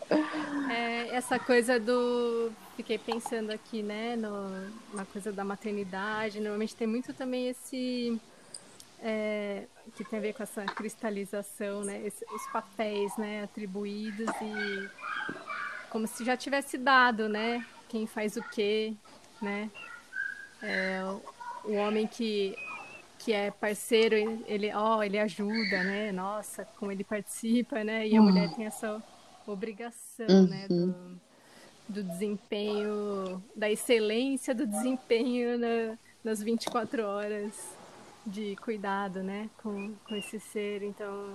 [0.69, 2.51] É, essa coisa do.
[2.75, 6.39] Fiquei pensando aqui, né, no, na coisa da maternidade.
[6.39, 8.19] Normalmente tem muito também esse.
[8.99, 9.65] É,
[9.95, 12.01] que tem a ver com essa cristalização, né?
[12.05, 14.89] Esse, os papéis, né, atribuídos e
[15.89, 17.65] como se já tivesse dado, né?
[17.87, 18.93] Quem faz o quê,
[19.41, 19.69] né?
[20.61, 21.01] É,
[21.63, 22.55] o homem que
[23.19, 24.15] que é parceiro,
[24.47, 26.11] ele, ó, oh, ele ajuda, né?
[26.11, 28.07] Nossa, como ele participa, né?
[28.07, 28.27] E a uhum.
[28.29, 29.03] mulher tem essa
[29.51, 30.47] obrigação, uhum.
[30.47, 30.67] né?
[30.67, 31.19] Do,
[31.89, 37.53] do, desempenho, da excelência do desempenho na, nas 24 horas
[38.25, 39.49] de cuidado, né?
[39.61, 40.83] Com, com esse ser.
[40.83, 41.33] Então,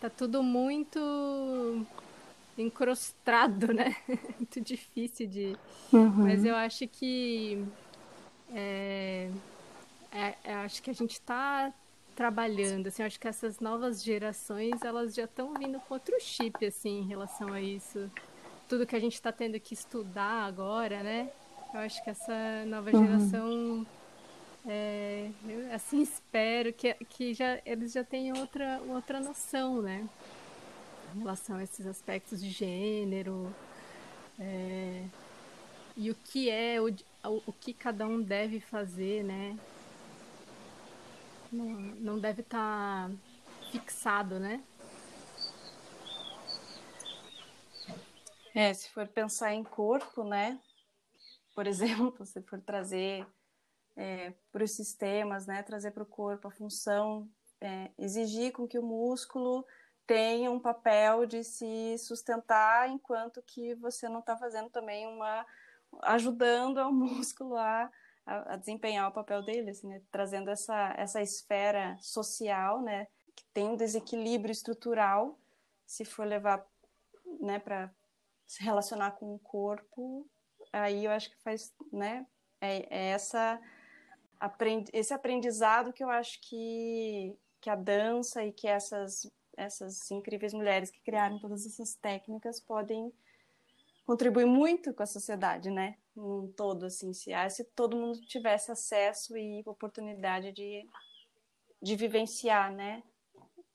[0.00, 1.84] tá tudo muito
[2.56, 3.96] encrostado, né?
[4.38, 5.56] muito difícil de.
[5.92, 6.24] Uhum.
[6.24, 7.64] Mas eu acho que
[8.54, 9.28] é,
[10.12, 11.72] é, é, acho que a gente está
[12.16, 17.00] trabalhando, assim, acho que essas novas gerações, elas já estão vindo com outro chip, assim,
[17.00, 18.10] em relação a isso.
[18.66, 21.30] Tudo que a gente está tendo que estudar agora, né?
[21.74, 23.06] Eu acho que essa nova uhum.
[23.06, 23.86] geração,
[24.66, 30.08] é, eu, assim, espero que, que já, eles já tenham outra, outra noção, né?
[31.14, 33.54] Em relação a esses aspectos de gênero,
[34.40, 35.04] é,
[35.96, 36.88] e o que é o,
[37.46, 39.56] o que cada um deve fazer, né?
[41.52, 43.16] Não, não deve estar tá
[43.70, 44.62] fixado, né?
[48.54, 50.58] É, se for pensar em corpo, né?
[51.54, 53.26] Por exemplo, se for trazer
[53.96, 55.62] é, para os sistemas, né?
[55.62, 57.28] Trazer para o corpo a função,
[57.60, 59.64] é, exigir com que o músculo
[60.06, 65.44] tenha um papel de se sustentar, enquanto que você não está fazendo também uma
[66.02, 67.90] ajudando ao músculo a,
[68.26, 70.02] a, desempenhar o papel dele, assim, né?
[70.10, 73.06] trazendo essa, essa esfera social, né?
[73.34, 75.38] que tem um desequilíbrio estrutural,
[75.86, 76.66] se for levar
[77.40, 77.90] né, para
[78.46, 80.26] se relacionar com o corpo,
[80.72, 82.26] aí eu acho que faz, né,
[82.60, 83.60] é, é essa
[84.92, 90.90] esse aprendizado que eu acho que, que a dança e que essas, essas incríveis mulheres
[90.90, 93.10] que criaram todas essas técnicas podem
[94.04, 95.96] contribuir muito com a sociedade, né?
[96.16, 100.88] Um todo, assim, se, ah, se todo mundo tivesse acesso e oportunidade de,
[101.82, 103.02] de vivenciar, né?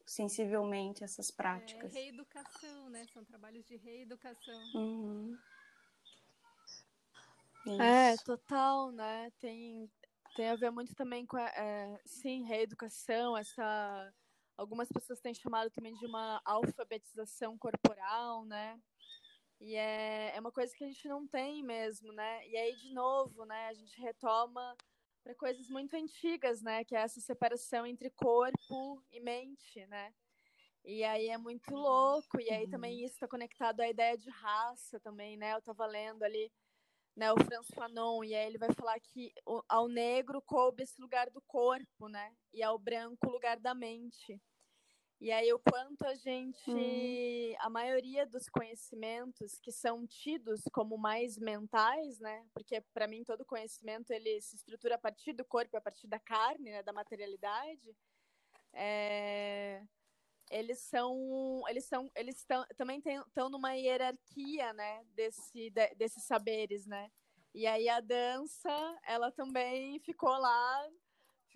[0.08, 1.96] Sensivelmente essas práticas.
[1.96, 3.06] É, reeducação, né?
[3.14, 4.60] São trabalhos de reeducação.
[4.74, 5.38] Uhum.
[7.80, 9.32] É, total, né?
[9.40, 9.88] Tem,
[10.36, 14.14] tem a ver muito também com, é, sim, reeducação, essa...
[14.58, 18.80] Algumas pessoas têm chamado também de uma alfabetização corporal, né?
[19.62, 22.48] E é, é uma coisa que a gente não tem mesmo, né?
[22.48, 24.76] E aí, de novo, né, a gente retoma
[25.24, 26.84] para coisas muito antigas, né?
[26.84, 30.12] Que é essa separação entre corpo e mente, né?
[30.84, 35.00] E aí é muito louco, e aí também isso está conectado à ideia de raça
[35.00, 35.54] também, né?
[35.54, 36.52] Eu estava lendo ali
[37.16, 39.32] né, o François Fanon, e aí ele vai falar que
[39.70, 42.34] ao negro coube esse lugar do corpo, né?
[42.52, 44.42] E ao branco o lugar da mente.
[45.22, 47.56] E aí o quanto a gente, hum.
[47.60, 52.44] a maioria dos conhecimentos que são tidos como mais mentais, né?
[52.52, 56.20] Porque para mim todo conhecimento ele se estrutura a partir do corpo, a partir da
[56.20, 56.82] carne, né?
[56.82, 57.96] da materialidade.
[58.74, 59.84] É...
[60.50, 65.06] Eles são, eles são, eles estão também estão numa hierarquia, né?
[65.14, 67.12] Desse, de, desses saberes, né?
[67.54, 70.90] E aí a dança, ela também ficou lá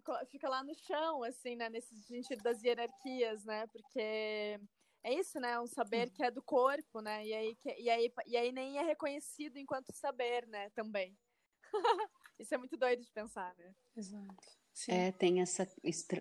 [0.06, 1.70] fica, fica lá no chão, assim, né?
[1.70, 3.66] Nesse sentido das hierarquias, né?
[3.68, 4.60] Porque
[5.04, 5.60] é isso, né?
[5.60, 7.26] Um saber que é do corpo, né?
[7.26, 10.70] E aí, que, e aí, e aí nem é reconhecido enquanto saber, né?
[10.72, 11.18] Também.
[12.40, 13.74] isso é muito doido de pensar, né?
[13.96, 14.66] Exato.
[14.74, 14.92] Sim.
[14.92, 15.66] É, tem essa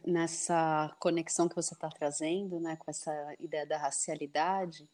[0.06, 4.88] nessa conexão que você está trazendo, né, com essa ideia da racialidade,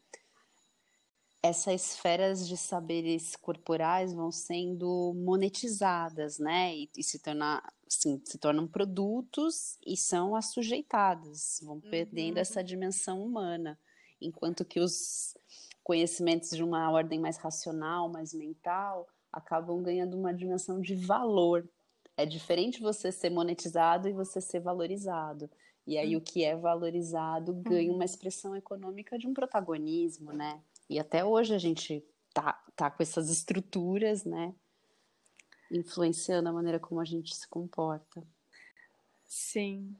[1.42, 8.38] essas esferas de saberes corporais vão sendo monetizadas, né, e, e se tornar assim, se
[8.38, 11.80] tornam produtos e são assujeitadas, vão uhum.
[11.80, 13.78] perdendo essa dimensão humana,
[14.20, 15.34] enquanto que os
[15.82, 21.68] conhecimentos de uma ordem mais racional, mais mental, acabam ganhando uma dimensão de valor.
[22.16, 25.50] É diferente você ser monetizado e você ser valorizado.
[25.86, 26.20] E aí uhum.
[26.20, 27.96] o que é valorizado ganha uhum.
[27.96, 30.60] uma expressão econômica de um protagonismo, né?
[30.90, 34.54] E até hoje a gente tá, tá com essas estruturas, né?
[35.70, 38.26] influenciando a maneira como a gente se comporta.
[39.24, 39.96] Sim.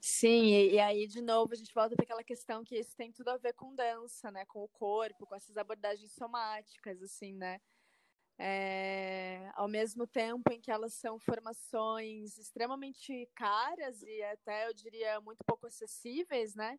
[0.00, 3.12] Sim, e, e aí, de novo, a gente volta para aquela questão que isso tem
[3.12, 4.44] tudo a ver com dança, né?
[4.46, 7.60] Com o corpo, com essas abordagens somáticas, assim, né?
[8.40, 15.20] É, ao mesmo tempo em que elas são formações extremamente caras e até eu diria
[15.20, 16.78] muito pouco acessíveis, né?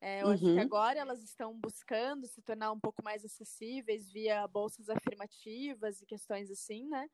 [0.00, 0.32] É, eu uhum.
[0.32, 0.60] acho que uhum.
[0.60, 6.50] agora elas estão buscando se tornar um pouco mais acessíveis via bolsas afirmativas e questões
[6.50, 7.08] assim, né?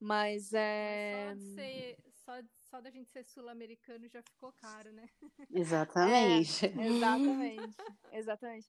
[0.00, 1.34] Mas é.
[1.34, 2.32] Só, ser, só,
[2.62, 5.06] só da gente ser sul-americano já ficou caro, né?
[5.52, 6.66] Exatamente.
[6.66, 7.76] É, exatamente.
[8.12, 8.68] exatamente.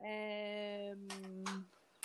[0.00, 0.94] É...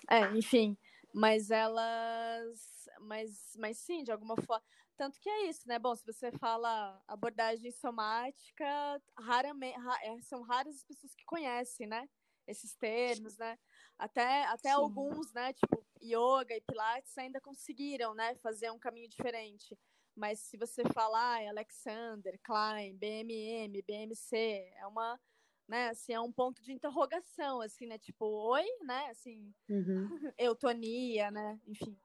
[0.10, 0.78] é, enfim.
[1.14, 2.90] Mas elas.
[3.02, 4.64] Mas, mas sim, de alguma forma.
[5.02, 5.80] Tanto que é isso, né?
[5.80, 12.08] Bom, se você fala abordagem somática, raramente, é, são raras as pessoas que conhecem, né?
[12.46, 13.58] Esses termos, né?
[13.98, 15.54] Até, até alguns, né?
[15.54, 18.36] Tipo, yoga e pilates ainda conseguiram, né?
[18.44, 19.76] Fazer um caminho diferente.
[20.16, 25.20] Mas se você falar Alexander, Klein, BMM, BMC, é uma,
[25.68, 27.98] né, assim, é um ponto de interrogação, assim, né?
[27.98, 29.08] Tipo, oi, né?
[29.10, 30.08] Assim, uhum.
[30.38, 31.60] eutonia, né?
[31.66, 32.00] Enfim.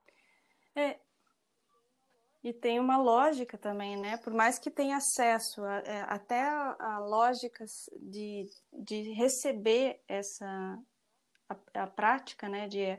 [0.74, 0.98] É,
[2.46, 4.18] e tem uma lógica também, né?
[4.18, 7.64] Por mais que tenha acesso, a, é, até a, a lógica
[8.00, 10.78] de, de receber essa
[11.74, 12.68] a, prática, né?
[12.68, 12.96] De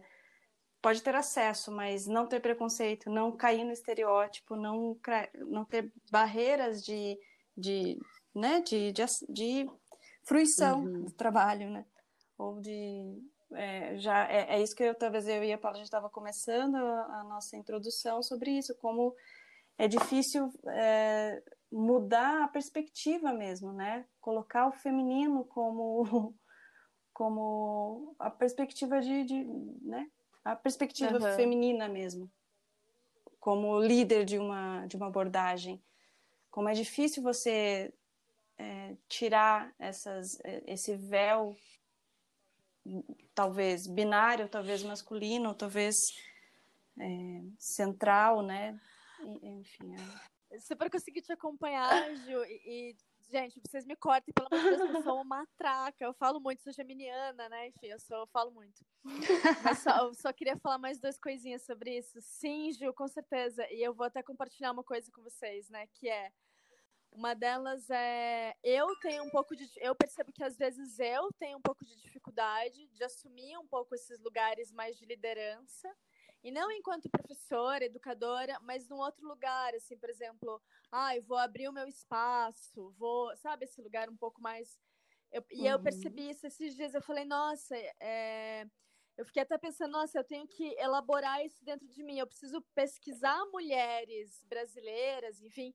[0.82, 5.00] pode ter acesso, mas não ter preconceito, não cair no estereótipo, não,
[5.38, 7.18] não ter barreiras de,
[7.56, 7.98] de,
[8.36, 8.60] né?
[8.60, 9.70] de, de, de
[10.26, 11.06] fruição uhum.
[11.06, 11.86] do trabalho, né?
[12.38, 13.18] Ou de
[13.54, 16.76] é, já é, é, isso que eu talvez eu e a Paula gente estava começando
[16.76, 19.16] a, a, nossa introdução sobre isso, como
[19.78, 24.06] é difícil é, mudar a perspectiva mesmo, né?
[24.20, 26.34] Colocar o feminino como
[27.14, 29.44] como a perspectiva de, de
[29.82, 30.10] né?
[30.44, 31.36] A perspectiva uhum.
[31.36, 32.32] feminina mesmo,
[33.40, 35.82] como líder de uma de uma abordagem.
[36.50, 37.94] Como é difícil você
[38.58, 41.56] é, tirar essas, esse véu
[43.36, 46.18] talvez binário, talvez masculino, talvez
[47.00, 48.80] é, central, né?
[49.42, 49.96] Enfim.
[49.96, 50.60] É...
[50.60, 52.96] Super consegui te acompanhar, Ju, e, e,
[53.30, 56.06] gente, vocês me cortem, pelo amor de Deus, eu sou uma matraca.
[56.06, 57.68] Eu falo muito, sou geminiana, né?
[57.68, 58.86] Enfim, eu, sou, eu falo muito.
[59.64, 62.20] Mas só, eu só queria falar mais duas coisinhas sobre isso.
[62.22, 63.68] Sim, Gil, com certeza.
[63.72, 65.88] E eu vou até compartilhar uma coisa com vocês, né?
[65.88, 66.32] Que é.
[67.12, 68.56] Uma delas é.
[68.64, 69.68] Eu tenho um pouco de.
[69.78, 73.96] Eu percebo que às vezes eu tenho um pouco de dificuldade de assumir um pouco
[73.96, 75.90] esses lugares mais de liderança.
[76.44, 80.62] E não enquanto professora, educadora, mas num outro lugar, assim, por exemplo,
[80.92, 84.80] ah, eu vou abrir o meu espaço, vou, sabe, esse lugar um pouco mais.
[85.32, 85.68] Eu, e uhum.
[85.68, 88.66] eu percebi isso esses dias, eu falei, nossa, é...
[89.18, 92.62] eu fiquei até pensando, nossa, eu tenho que elaborar isso dentro de mim, eu preciso
[92.74, 95.74] pesquisar mulheres brasileiras, enfim,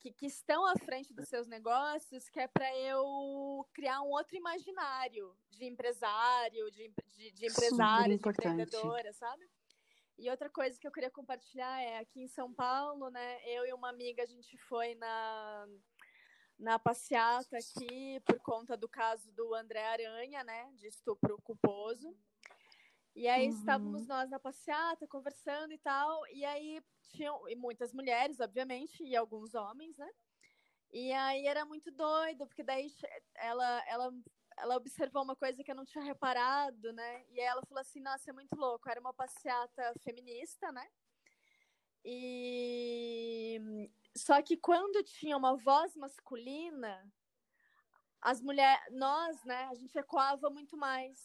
[0.00, 4.36] que, que estão à frente dos seus negócios, que é para eu criar um outro
[4.36, 9.48] imaginário de empresário, de, de, de empresária, de empreendedora, sabe?
[10.20, 13.40] E outra coisa que eu queria compartilhar é aqui em São Paulo, né?
[13.46, 15.66] Eu e uma amiga a gente foi na
[16.58, 22.14] na passeata aqui por conta do caso do André Aranha, né, de estupro culposo.
[23.16, 23.54] E aí uhum.
[23.54, 29.16] estávamos nós na passeata conversando e tal, e aí tinham e muitas mulheres, obviamente, e
[29.16, 30.10] alguns homens, né?
[30.92, 32.92] E aí era muito doido, porque daí
[33.36, 34.12] ela ela
[34.60, 37.24] ela observou uma coisa que eu não tinha reparado, né?
[37.30, 38.88] E aí ela falou assim: nossa, é muito louco.
[38.88, 40.86] Era uma passeata feminista, né?
[42.04, 47.10] E só que quando tinha uma voz masculina,
[48.20, 51.18] as mulheres, nós, né, a gente ecoava muito mais.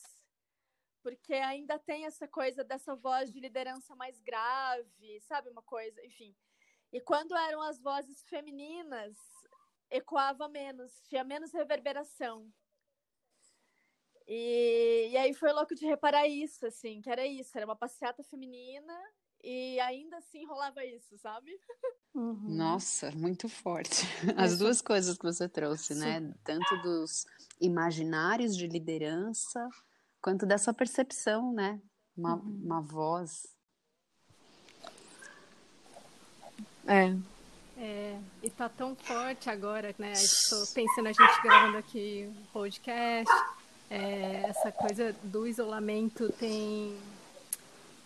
[1.01, 5.49] Porque ainda tem essa coisa dessa voz de liderança mais grave, sabe?
[5.49, 6.35] Uma coisa, enfim.
[6.91, 9.15] E quando eram as vozes femininas,
[9.89, 12.51] ecoava menos, tinha menos reverberação.
[14.27, 18.23] E, e aí foi louco de reparar isso, assim, que era isso, era uma passeata
[18.23, 18.93] feminina
[19.43, 21.51] e ainda assim rolava isso, sabe?
[22.15, 22.55] Uhum.
[22.55, 24.07] Nossa, muito forte.
[24.35, 26.19] As duas coisas que você trouxe, né?
[26.19, 26.27] Sim.
[26.27, 26.33] né?
[26.43, 27.25] Tanto dos
[27.61, 29.69] imaginários de liderança,
[30.21, 31.79] quanto dessa percepção, né?
[32.17, 32.61] Uma, uhum.
[32.63, 33.45] uma voz.
[36.87, 37.15] É.
[37.77, 40.13] É, e tá tão forte agora, né?
[40.13, 43.31] Estou pensando a gente gravando aqui um podcast
[43.89, 46.95] é, essa coisa do isolamento tem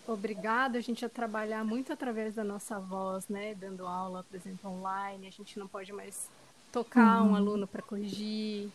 [0.06, 3.54] obrigado a gente a trabalhar muito através da nossa voz, né?
[3.54, 5.26] Dando aula, por exemplo, online.
[5.26, 6.28] A gente não pode mais
[6.72, 7.30] tocar uhum.
[7.30, 8.68] um aluno para corrigir.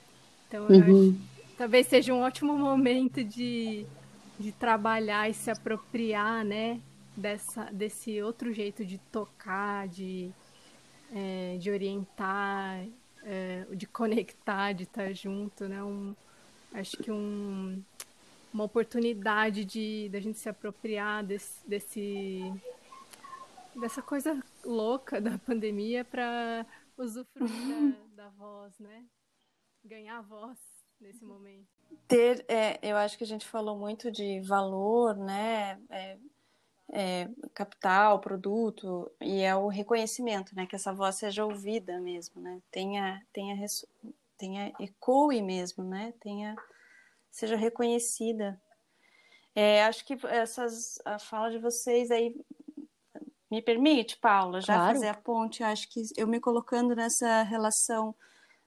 [0.47, 1.11] Então, uhum.
[1.11, 3.85] acho, talvez seja um ótimo momento de,
[4.39, 6.79] de trabalhar e se apropriar, né?
[7.15, 10.29] Dessa, desse outro jeito de tocar, de,
[11.13, 12.85] é, de orientar,
[13.23, 15.81] é, de conectar, de estar junto, né?
[15.81, 16.13] Um,
[16.79, 17.81] acho que um,
[18.53, 22.53] uma oportunidade de da gente se apropriar desse, desse
[23.75, 26.65] dessa coisa louca da pandemia para
[26.97, 29.05] usufruir da, da, voz, né?
[29.83, 30.57] Ganhar voz
[30.99, 31.67] nesse momento.
[32.07, 35.79] Ter, é, eu acho que a gente falou muito de valor, né?
[35.89, 36.17] É,
[36.91, 40.65] é, capital, produto, e é o reconhecimento, né?
[40.65, 42.61] Que essa voz seja ouvida mesmo, né?
[42.71, 43.55] Tenha, tenha
[44.37, 46.13] tenha ecoe mesmo, né?
[46.19, 46.55] Tenha
[47.31, 48.61] seja reconhecida.
[49.53, 52.35] É, acho que essas a fala de vocês aí
[53.49, 54.93] me permite, Paula, já claro.
[54.93, 55.63] fazer a ponte.
[55.63, 58.15] Acho que eu me colocando nessa relação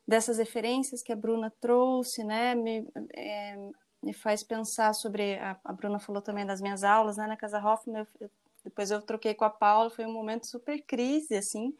[0.06, 2.54] dessas referências que a Bruna trouxe, né?
[2.54, 3.56] Me, é,
[4.02, 7.26] me faz pensar sobre a, a, Bruna falou também das minhas aulas, né?
[7.26, 8.30] Na Casa Hoffman, eu,
[8.64, 11.74] depois eu troquei com a Paula, foi um momento super crise, assim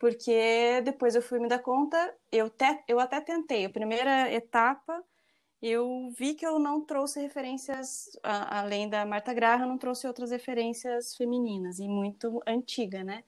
[0.00, 5.04] porque depois eu fui me dar conta, eu, te, eu até tentei, a primeira etapa
[5.62, 10.30] eu vi que eu não trouxe referências, a, além da Marta Graham, não trouxe outras
[10.30, 13.22] referências femininas, e muito antiga, né?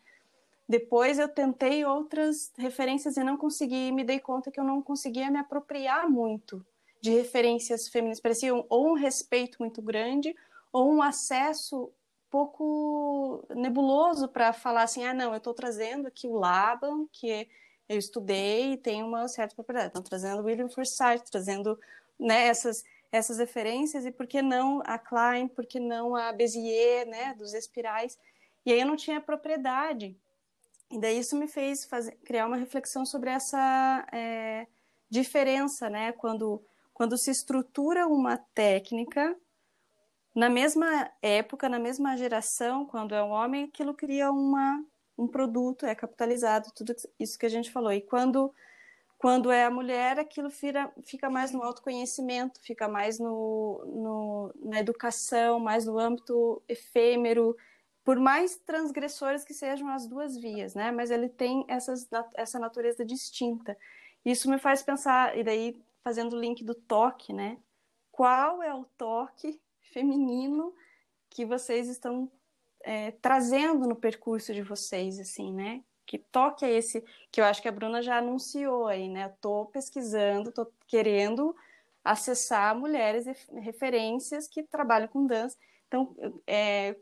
[0.66, 5.30] Depois eu tentei outras referências e não consegui, me dei conta que eu não conseguia
[5.30, 6.64] me apropriar muito
[7.02, 8.20] de referências femininas.
[8.20, 10.34] Parecia um, ou um respeito muito grande,
[10.72, 11.92] ou um acesso
[12.32, 17.46] pouco nebuloso para falar assim, ah, não, eu estou trazendo aqui o Laban, que
[17.86, 19.88] eu estudei e tem uma certa propriedade.
[19.88, 21.78] Estou trazendo William Forsythe, trazendo
[22.18, 27.06] né, essas, essas referências, e por que não a Klein, por que não a Bézier,
[27.06, 28.18] né, dos espirais.
[28.64, 30.16] E aí eu não tinha propriedade.
[30.90, 34.66] E daí isso me fez fazer, criar uma reflexão sobre essa é,
[35.10, 36.64] diferença, né, quando,
[36.94, 39.36] quando se estrutura uma técnica
[40.34, 44.82] na mesma época, na mesma geração, quando é um homem, aquilo cria uma,
[45.16, 47.92] um produto, é capitalizado, tudo isso que a gente falou.
[47.92, 48.52] E quando,
[49.18, 54.80] quando é a mulher, aquilo fica, fica mais no autoconhecimento, fica mais no, no, na
[54.80, 57.54] educação, mais no âmbito efêmero,
[58.02, 60.90] por mais transgressores que sejam as duas vias, né?
[60.90, 63.76] Mas ele tem essas, essa natureza distinta.
[64.24, 67.58] Isso me faz pensar, e daí fazendo o link do toque, né?
[68.10, 69.60] Qual é o toque
[69.92, 70.74] feminino
[71.30, 72.30] que vocês estão
[72.82, 75.82] é, trazendo no percurso de vocês, assim, né?
[76.04, 79.26] Que toque é esse que eu acho que a Bruna já anunciou aí, né?
[79.26, 81.54] Eu tô pesquisando, tô querendo
[82.04, 85.56] acessar mulheres referências que trabalham com dança.
[85.86, 86.14] Então,
[86.46, 86.96] é,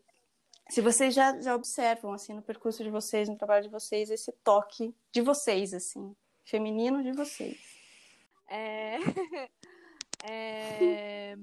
[0.68, 4.30] se vocês já, já observam, assim, no percurso de vocês, no trabalho de vocês, esse
[4.44, 6.14] toque de vocês, assim,
[6.44, 7.58] feminino de vocês.
[8.48, 8.98] É...
[10.24, 11.36] é...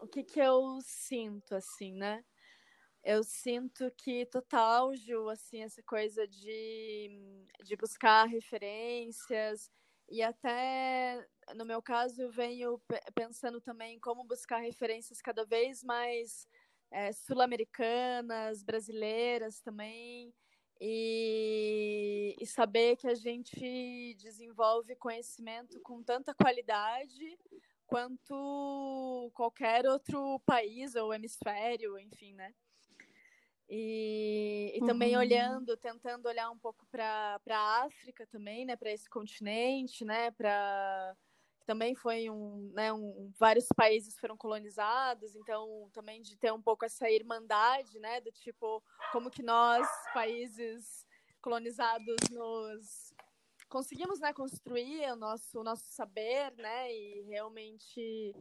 [0.00, 2.24] o que que eu sinto, assim, né?
[3.04, 9.70] Eu sinto que total, Ju, assim, essa coisa de, de buscar referências
[10.10, 12.80] e até, no meu caso, eu venho
[13.14, 16.46] pensando também como buscar referências cada vez mais
[16.90, 20.32] é, sul-americanas, brasileiras também,
[20.80, 27.36] e, e, saber que a gente desenvolve conhecimento com tanta qualidade
[27.88, 32.54] quanto qualquer outro país ou hemisfério, enfim, né?
[33.68, 35.20] E, e também uhum.
[35.20, 41.16] olhando, tentando olhar um pouco para a África também, né, para esse continente, né, para
[41.66, 46.86] também foi um, né, um, vários países foram colonizados, então também de ter um pouco
[46.86, 48.82] essa irmandade, né, do tipo
[49.12, 51.06] como que nós países
[51.42, 53.12] colonizados nos
[53.68, 58.34] conseguimos, né, construir o nosso o nosso saber, né, e realmente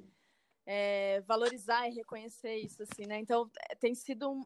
[0.66, 3.20] é, valorizar e reconhecer isso, assim, né?
[3.20, 3.50] Então
[3.80, 4.44] tem sido um,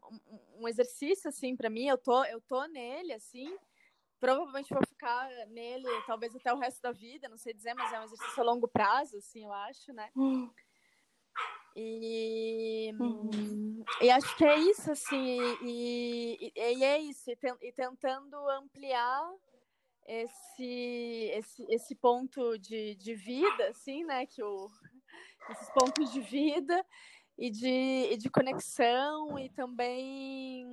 [0.59, 1.87] um exercício, assim, para mim.
[1.87, 3.57] Eu tô, eu tô nele, assim.
[4.19, 7.99] Provavelmente vou ficar nele, talvez até o resto da vida, não sei dizer, mas é
[7.99, 10.11] um exercício a longo prazo, assim, eu acho, né?
[11.75, 13.83] E, uhum.
[13.99, 19.27] e acho que é isso, assim, e, e, e é isso, e, e, tentando ampliar
[20.05, 24.69] esse, esse, esse ponto de, de vida, assim, né, que o,
[25.49, 26.85] esses pontos de vida
[27.37, 30.65] e de, e de conexão e também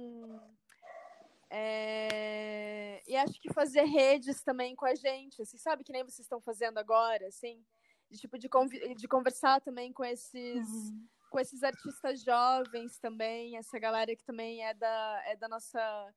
[1.50, 6.20] é, e acho que fazer redes também com a gente, assim, sabe que nem vocês
[6.20, 7.64] estão fazendo agora, assim,
[8.10, 8.48] de tipo de,
[8.94, 11.06] de conversar também com esses uhum.
[11.30, 16.14] com esses artistas jovens também, essa galera que também é da é da nossa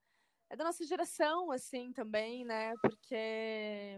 [0.52, 2.74] é da nossa geração, assim, também, né?
[2.82, 3.97] Porque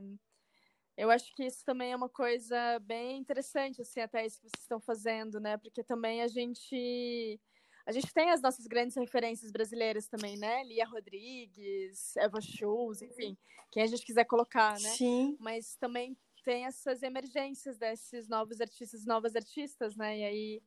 [0.96, 4.62] eu acho que isso também é uma coisa bem interessante, assim, até isso que vocês
[4.62, 5.58] estão fazendo, né?
[5.58, 7.40] Porque também a gente
[7.86, 10.64] a gente tem as nossas grandes referências brasileiras também, né?
[10.64, 13.36] Lia Rodrigues, Eva Schultz, enfim,
[13.72, 14.90] quem a gente quiser colocar, né?
[14.90, 15.36] Sim.
[15.40, 20.20] Mas também tem essas emergências desses novos artistas, novas artistas, né?
[20.20, 20.64] E aí,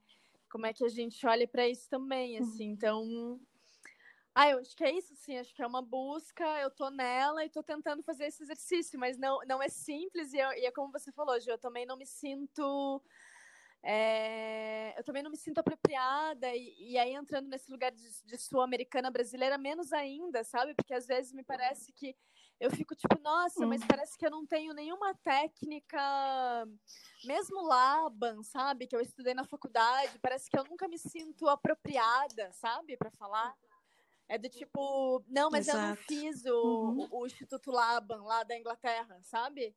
[0.50, 2.66] como é que a gente olha para isso também, assim?
[2.66, 2.72] Uhum.
[2.72, 3.40] Então,
[4.38, 5.38] ah, eu acho que é isso, sim.
[5.38, 6.44] Acho que é uma busca.
[6.60, 10.34] Eu tô nela e tô tentando fazer esse exercício, mas não, não é simples.
[10.34, 13.02] E, eu, e é como você falou, Gil, eu também não me sinto.
[13.82, 16.54] É, eu também não me sinto apropriada.
[16.54, 20.74] E, e aí, entrando nesse lugar de, de sul-americana brasileira, menos ainda, sabe?
[20.74, 22.14] Porque às vezes me parece que
[22.60, 23.86] eu fico tipo, nossa, mas hum.
[23.88, 25.98] parece que eu não tenho nenhuma técnica,
[27.24, 28.86] mesmo Laban, sabe?
[28.86, 32.98] Que eu estudei na faculdade, parece que eu nunca me sinto apropriada, sabe?
[32.98, 33.56] Para falar.
[34.28, 35.78] É do tipo, não, mas Exato.
[35.78, 37.08] eu não fiz o, uhum.
[37.12, 39.74] o, Instituto Laban lá da Inglaterra, sabe?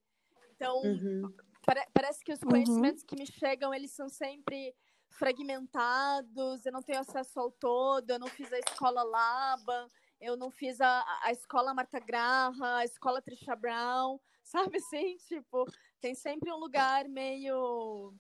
[0.56, 1.32] Então, uhum.
[1.64, 2.50] pare, parece que os uhum.
[2.50, 3.08] conhecimentos uhum.
[3.08, 4.76] que me chegam, eles são sempre
[5.10, 9.88] fragmentados, eu não tenho acesso ao todo, eu não fiz a escola Laban,
[10.20, 15.18] eu não fiz a, a escola Marta Graha, a escola Trisha Brown, sabe assim?
[15.28, 15.66] Tipo,
[16.02, 18.14] tem sempre um lugar meio...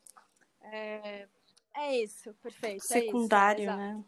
[0.61, 1.27] É,
[1.75, 2.85] é isso, perfeito.
[2.85, 4.05] Secundário, é isso, né?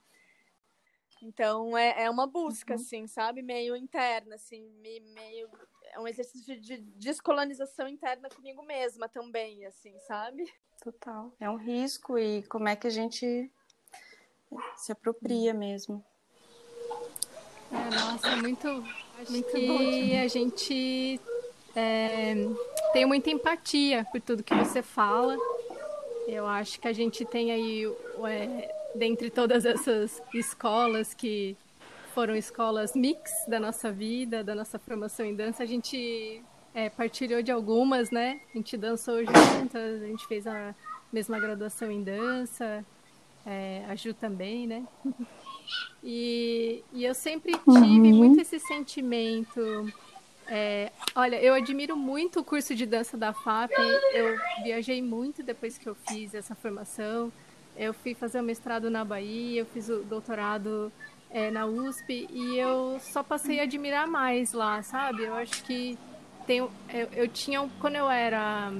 [1.22, 2.80] Então é, é uma busca, uhum.
[2.80, 3.42] assim, sabe?
[3.42, 5.50] Meio interna, assim, meio.
[5.94, 10.52] É um exercício de, de descolonização interna comigo mesma também, assim, sabe?
[10.82, 11.32] Total.
[11.40, 13.52] É um risco e como é que a gente
[14.78, 16.04] se apropria mesmo.
[17.72, 18.68] É, nossa, muito.
[19.20, 20.20] Acho muito que bom.
[20.24, 21.22] a gente
[21.76, 22.34] é,
[22.94, 25.38] tem muita empatia por tudo que você fala.
[26.28, 27.86] Eu acho que a gente tem aí
[28.30, 31.56] é, dentre todas essas escolas que
[32.14, 36.42] foram escolas mix da nossa vida, da nossa formação em dança, a gente
[36.74, 38.42] é, partilhou de algumas, né?
[38.54, 40.76] A gente dançou juntas, a gente fez a
[41.12, 42.86] mesma graduação em dança,
[43.46, 44.86] é, a Ju também, né?
[46.04, 48.16] E, e eu sempre tive uhum.
[48.16, 49.62] muito esse sentimento.
[50.48, 53.72] É, olha, eu admiro muito o curso de dança da FAP.
[54.14, 57.32] Eu viajei muito depois que eu fiz essa formação.
[57.76, 60.92] Eu fui fazer o mestrado na Bahia, eu fiz o doutorado
[61.30, 65.24] é, na USP e eu só passei a admirar mais lá, sabe?
[65.24, 65.98] Eu acho que
[66.46, 68.72] tenho, eu, eu tinha, quando eu era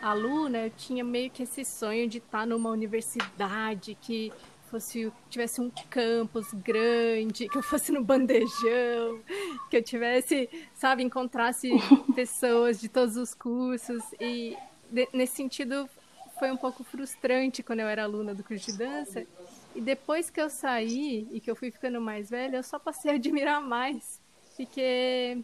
[0.00, 4.32] aluna, eu tinha meio que esse sonho de estar numa universidade que
[4.70, 9.20] fosse tivesse um campus grande, que eu fosse no bandejão,
[9.68, 11.70] que eu tivesse, sabe, encontrasse
[12.14, 14.56] pessoas de todos os cursos e
[14.90, 15.88] de, nesse sentido
[16.40, 19.26] foi um pouco frustrante quando eu era aluna do curso de dança.
[19.76, 23.12] E depois que eu saí e que eu fui ficando mais velha, eu só passei
[23.12, 24.20] a admirar mais,
[24.56, 25.38] porque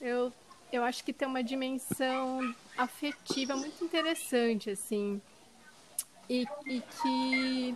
[0.00, 0.32] eu
[0.72, 5.20] eu acho que tem uma dimensão afetiva muito interessante assim.
[6.28, 7.74] E, e que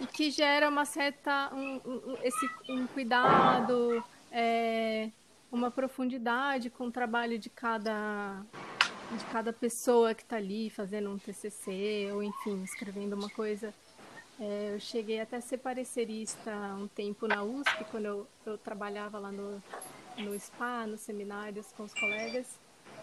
[0.00, 5.10] e que gera uma certa um, um, esse um cuidado é,
[5.50, 8.44] uma profundidade com o trabalho de cada
[9.12, 13.72] de cada pessoa que está ali fazendo um TCC ou enfim escrevendo uma coisa
[14.40, 19.18] é, eu cheguei até a ser parecerista um tempo na USP quando eu, eu trabalhava
[19.18, 19.62] lá no
[20.18, 22.58] no spa nos seminários com os colegas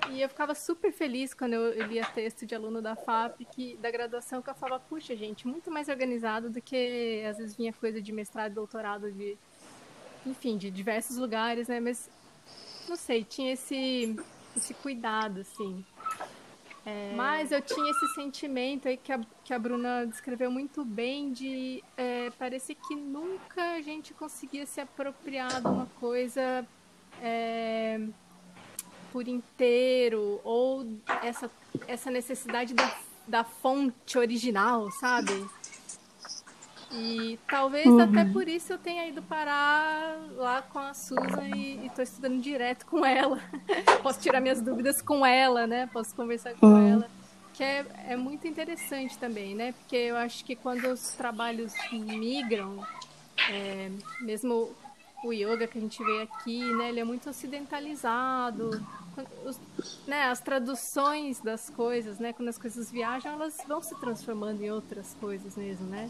[0.09, 3.89] e eu ficava super feliz quando eu lia texto de aluno da FAP, que, da
[3.89, 8.01] graduação, que eu falava, puxa, gente, muito mais organizado do que às vezes vinha coisa
[8.01, 9.37] de mestrado, doutorado, de,
[10.25, 11.79] enfim, de diversos lugares, né?
[11.79, 12.09] Mas,
[12.87, 14.15] não sei, tinha esse,
[14.57, 15.85] esse cuidado, assim.
[16.85, 17.13] É...
[17.15, 21.83] Mas eu tinha esse sentimento aí que a, que a Bruna descreveu muito bem de
[21.95, 26.65] é, parecer que nunca a gente conseguia se apropriar de uma coisa
[27.21, 28.01] é,
[29.11, 30.85] por inteiro, ou
[31.21, 31.49] essa,
[31.87, 32.93] essa necessidade da,
[33.27, 35.33] da fonte original, sabe?
[36.95, 38.01] E talvez uhum.
[38.01, 42.85] até por isso eu tenha ido parar lá com a Susan e estou estudando direto
[42.85, 43.39] com ela.
[44.03, 45.89] Posso tirar minhas dúvidas com ela, né?
[45.91, 46.93] Posso conversar com uhum.
[46.93, 47.09] ela.
[47.53, 49.71] Que é, é muito interessante também, né?
[49.73, 52.85] Porque eu acho que quando os trabalhos migram,
[53.49, 53.89] é,
[54.21, 54.71] mesmo
[55.23, 56.89] o yoga que a gente vê aqui, né?
[56.89, 58.71] Ele é muito ocidentalizado
[59.45, 59.59] os,
[60.07, 64.71] né, as traduções das coisas, né, quando as coisas viajam, elas vão se transformando em
[64.71, 66.09] outras coisas mesmo, né?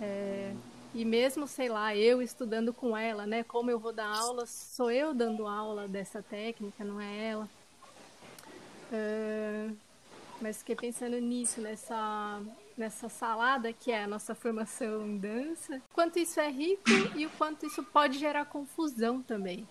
[0.00, 0.52] É,
[0.94, 4.90] e mesmo, sei lá, eu estudando com ela, né, como eu vou dar aula, sou
[4.90, 7.48] eu dando aula dessa técnica, não é ela.
[8.92, 9.70] É,
[10.40, 12.40] mas fiquei pensando nisso, nessa,
[12.76, 15.82] nessa salada que é a nossa formação em dança.
[15.92, 16.82] Quanto isso é rico
[17.16, 19.66] e o quanto isso pode gerar confusão também.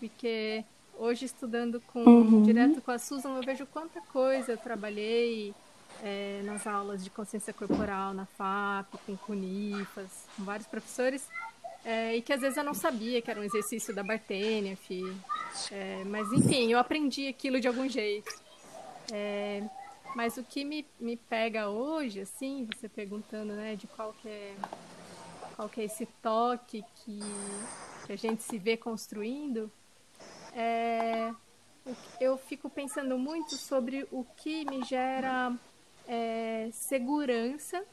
[0.00, 0.64] Porque
[0.98, 2.42] hoje estudando com uhum.
[2.42, 5.54] direto com a Susan, eu vejo quanta coisa eu trabalhei
[6.02, 11.28] é, nas aulas de consciência corporal na FAP, com Cunifas, com vários professores,
[11.84, 14.76] é, e que às vezes eu não sabia que era um exercício da Bartênia,
[15.70, 18.32] é, mas enfim, eu aprendi aquilo de algum jeito.
[19.12, 19.62] É,
[20.16, 24.56] mas o que me, me pega hoje, assim, você perguntando, né, de qual que é,
[25.54, 27.20] qual que é esse toque que,
[28.06, 29.70] que a gente se vê construindo,
[30.54, 31.32] é,
[32.20, 35.54] eu fico pensando muito sobre o que me gera
[36.06, 37.84] é, segurança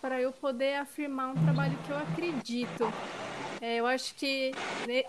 [0.00, 2.92] para eu poder afirmar um trabalho que eu acredito.
[3.60, 4.52] É, eu acho que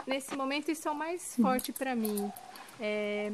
[0.05, 2.31] nesse momento isso é o mais forte para mim.
[2.79, 3.31] É,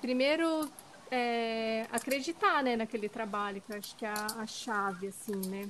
[0.00, 0.70] primeiro,
[1.10, 5.68] é, acreditar né, naquele trabalho, que eu acho que é a, a chave, assim, né?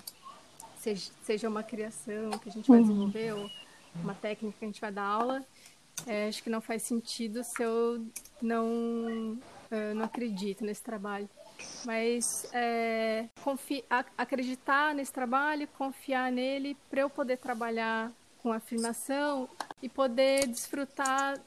[0.78, 2.86] Seja, seja, uma criação que a gente vai uhum.
[2.86, 3.50] desenvolver ou
[4.02, 5.44] uma técnica que a gente vai dar aula,
[6.06, 8.04] é, acho que não faz sentido se eu
[8.42, 9.38] não,
[9.70, 11.28] uh, não acredito nesse trabalho.
[11.84, 13.28] Mas é,
[14.16, 19.48] acreditar nesse trabalho, confiar nele para eu poder trabalhar com afirmação
[19.82, 21.40] e poder desfrutar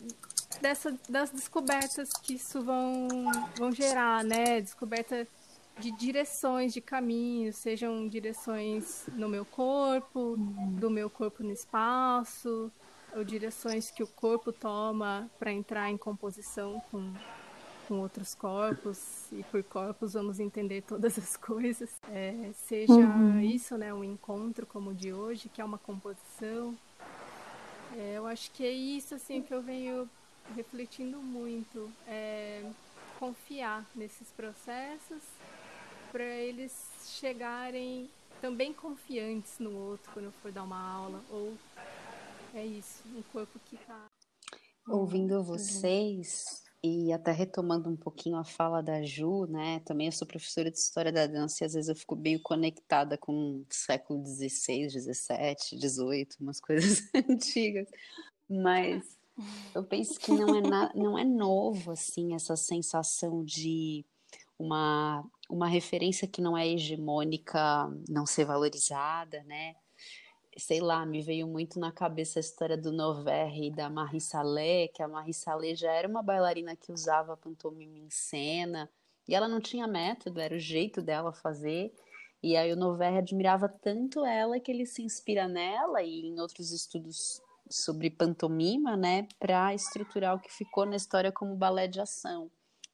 [0.61, 3.07] dessa, das descobertas que isso vão,
[3.57, 4.61] vão gerar, né?
[4.61, 5.27] Descoberta
[5.79, 12.71] de direções, de caminhos, sejam direções no meu corpo, do meu corpo no espaço,
[13.15, 17.13] ou direções que o corpo toma para entrar em composição com,
[17.89, 21.89] com outros corpos, e por corpos vamos entender todas as coisas.
[22.11, 23.41] É, seja uhum.
[23.41, 26.77] isso, né, um encontro como o de hoje, que é uma composição.
[27.97, 30.07] É, eu acho que é isso assim que eu venho
[30.55, 32.63] refletindo muito, é
[33.17, 35.23] confiar nesses processos
[36.11, 36.71] para eles
[37.19, 38.07] chegarem
[38.39, 41.53] também confiantes no outro quando eu for dar uma aula ou
[42.53, 44.05] é isso, um corpo que tá.
[44.87, 49.81] Ouvindo vocês, e até retomando um pouquinho a fala da Ju, né?
[49.81, 53.17] Também eu sou professora de História da Dança e às vezes eu fico meio conectada
[53.17, 57.87] com o século XVI, XVII, XVIII, umas coisas antigas.
[58.49, 59.03] Mas
[59.75, 64.05] eu penso que não é, na, não é novo, assim, essa sensação de
[64.57, 67.59] uma, uma referência que não é hegemônica
[68.09, 69.75] não ser valorizada, né?
[70.59, 74.87] Sei lá, me veio muito na cabeça a história do Noverre e da Marie Salé,
[74.87, 78.89] que a Marie Salé já era uma bailarina que usava pantomima em cena,
[79.27, 81.93] e ela não tinha método, era o jeito dela fazer.
[82.41, 86.71] E aí o Noverre admirava tanto ela que ele se inspira nela e em outros
[86.71, 92.49] estudos sobre pantomima, né, para estruturar o que ficou na história como balé de ação.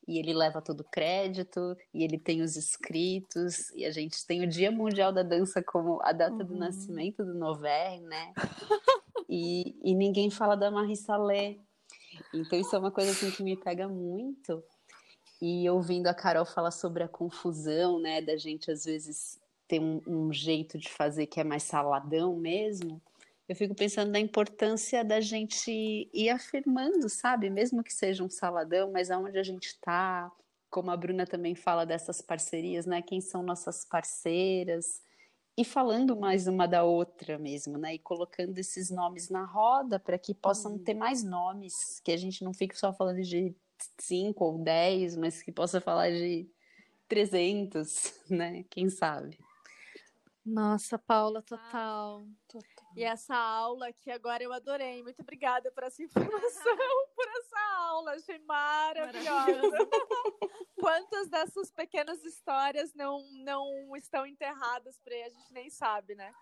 [0.08, 4.44] E ele leva todo o crédito, e ele tem os escritos, e a gente tem
[4.44, 6.46] o Dia Mundial da Dança como a data uhum.
[6.46, 8.34] do nascimento do Noverre, né?
[9.28, 11.58] E, e ninguém fala da Marie Salé.
[12.32, 14.64] Então isso é uma coisa assim que me pega muito.
[15.42, 20.02] E ouvindo a Carol falar sobre a confusão, né, da gente às vezes ter um,
[20.08, 23.02] um jeito de fazer que é mais saladão mesmo,
[23.48, 27.50] eu fico pensando na importância da gente ir afirmando, sabe?
[27.50, 30.32] Mesmo que seja um saladão, mas aonde a gente está,
[30.70, 33.02] como a Bruna também fala dessas parcerias, né?
[33.02, 35.02] Quem são nossas parceiras,
[35.58, 37.96] e falando mais uma da outra mesmo, né?
[37.96, 40.84] E colocando esses nomes na roda para que possam uhum.
[40.84, 43.56] ter mais nomes, que a gente não fique só falando de
[43.98, 46.46] cinco ou dez, mas que possa falar de
[47.08, 48.66] 300, né?
[48.70, 49.40] Quem sabe?
[50.46, 52.28] Nossa, Paula, total.
[52.48, 52.75] total.
[52.96, 55.04] E essa aula que agora eu adorei.
[55.04, 56.28] Muito obrigada por essa informação,
[57.16, 58.12] por essa aula.
[58.14, 59.78] Achei maravilhosa.
[60.80, 65.24] Quantas dessas pequenas histórias não, não estão enterradas por aí?
[65.24, 66.34] A gente nem sabe, né?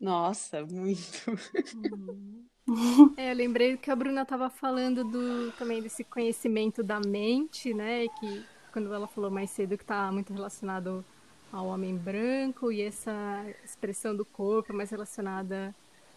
[0.00, 1.30] Nossa, muito.
[1.76, 3.14] Uhum.
[3.16, 8.08] É, eu lembrei que a Bruna estava falando do, também desse conhecimento da mente, né?
[8.08, 11.04] Que quando ela falou mais cedo que está muito relacionado
[11.52, 15.74] ao homem branco e essa expressão do corpo mais relacionada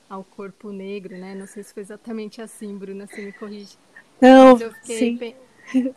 [0.10, 1.36] ao corpo negro, né?
[1.36, 3.76] Não sei se foi exatamente assim, Bruna, se me corrige.
[4.22, 5.18] Não, sim.
[5.18, 5.36] Pe...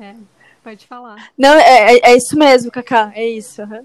[0.00, 0.14] É,
[0.62, 1.32] pode falar.
[1.36, 3.60] Não, é, é, é isso mesmo, Cacá, é isso.
[3.62, 3.84] Uhum.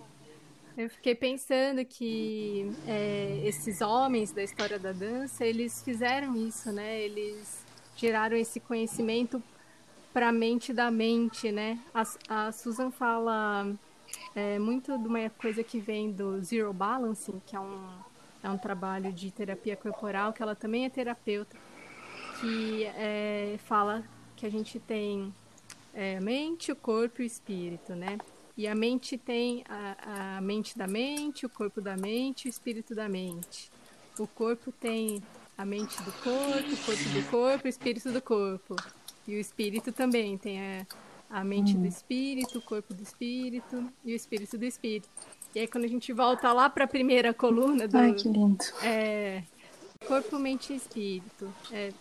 [0.78, 7.02] Eu fiquei pensando que é, esses homens da história da dança, eles fizeram isso, né?
[7.02, 7.66] Eles
[7.96, 9.42] geraram esse conhecimento
[10.14, 11.80] para a mente da mente, né?
[11.92, 13.74] A, a Susan fala
[14.36, 17.88] é muito de uma coisa que vem do Zero Balancing, que é um,
[18.42, 21.56] é um trabalho de terapia corporal, que ela também é terapeuta,
[22.40, 24.04] que é, fala
[24.36, 25.34] que a gente tem
[25.94, 28.18] é, mente, o corpo e o espírito, né?
[28.56, 32.94] E a mente tem a, a mente da mente, o corpo da mente, o espírito
[32.94, 33.72] da mente.
[34.20, 35.24] O corpo tem
[35.58, 38.76] a mente do corpo, o corpo do corpo, o espírito do corpo.
[39.28, 40.86] E o espírito também tem a,
[41.34, 45.10] a mente do espírito, o corpo do espírito e o espírito do espírito.
[45.56, 48.64] E aí quando a gente volta lá para a primeira coluna do Ai, que lindo.
[48.84, 49.42] É,
[50.08, 51.52] corpo, mente e espírito.
[51.72, 51.92] É,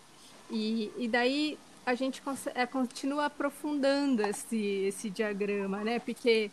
[0.51, 2.23] e, e daí a gente
[2.55, 5.99] é, continua aprofundando esse, esse diagrama, né?
[5.99, 6.51] Porque,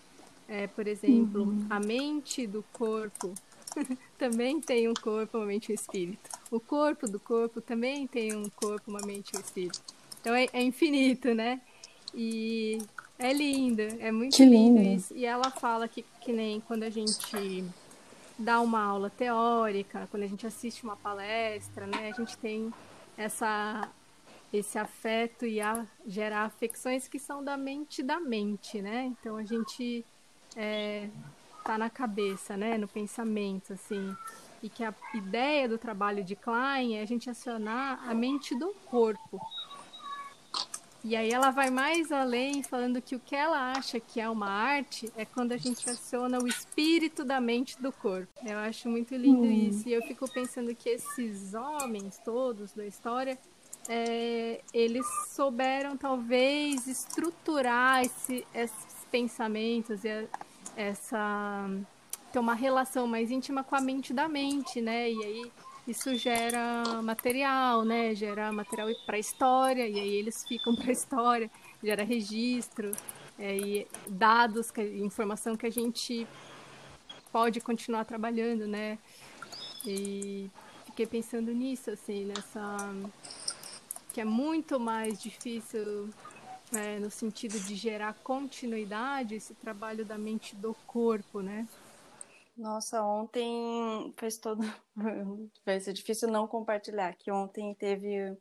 [0.48, 1.68] é, por exemplo, uhum.
[1.70, 3.34] a mente do corpo
[4.18, 6.30] também tem um corpo, uma mente e um espírito.
[6.50, 9.82] O corpo do corpo também tem um corpo, uma mente e um espírito.
[10.22, 11.60] Então é, é infinito, né?
[12.14, 12.80] E
[13.18, 14.80] é lindo, é muito que lindo.
[14.80, 15.14] lindo isso.
[15.16, 17.64] E ela fala que, que nem quando a gente
[18.38, 22.74] dá uma aula teórica, quando a gente assiste uma palestra, né, a gente tem
[23.18, 23.90] essa
[24.52, 29.06] esse afeto e a gerar afecções que são da mente da mente, né?
[29.06, 30.04] Então a gente
[30.56, 31.08] é,
[31.64, 34.16] tá na cabeça, né, no pensamento, assim,
[34.64, 38.74] e que a ideia do trabalho de Klein é a gente acionar a mente do
[38.88, 39.40] corpo,
[41.04, 44.50] e aí ela vai mais além, falando que o que ela acha que é uma
[44.50, 48.28] arte é quando a gente aciona o espírito da mente do corpo.
[48.46, 49.70] Eu acho muito lindo hum.
[49.70, 49.88] isso.
[49.88, 53.40] E eu fico pensando que esses homens todos da história,
[53.88, 60.28] é, eles souberam talvez estruturar esse, esses pensamentos e
[60.76, 61.70] essa
[62.32, 65.12] ter uma relação mais íntima com a mente da mente, né?
[65.12, 65.52] E aí
[65.90, 68.14] isso gera material, né?
[68.14, 71.50] Gera material para história, e aí eles ficam para história,
[71.84, 72.92] gera registro,
[73.38, 76.28] é, e dados, que, informação que a gente
[77.32, 79.00] pode continuar trabalhando, né?
[79.86, 80.50] E
[80.86, 82.78] fiquei pensando nisso, assim, nessa.
[84.14, 86.10] que é muito mais difícil
[86.72, 91.68] né, no sentido de gerar continuidade esse trabalho da mente do corpo, né?
[92.60, 94.62] Nossa, ontem fez todo.
[95.66, 98.38] Vai ser difícil não compartilhar, que ontem teve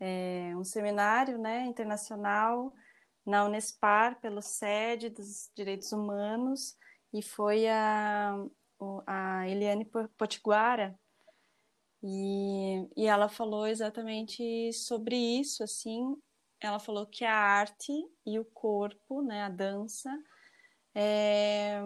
[0.00, 2.74] é, um seminário né, internacional
[3.24, 6.76] na Unespar, pelo SED dos Direitos Humanos,
[7.12, 8.34] e foi a,
[9.06, 9.88] a Eliane
[10.18, 10.98] Potiguara,
[12.02, 16.16] e, e ela falou exatamente sobre isso, assim,
[16.60, 17.92] ela falou que a arte
[18.26, 20.10] e o corpo, né, a dança,
[20.92, 21.80] é,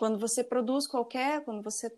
[0.00, 1.94] quando você produz qualquer, quando você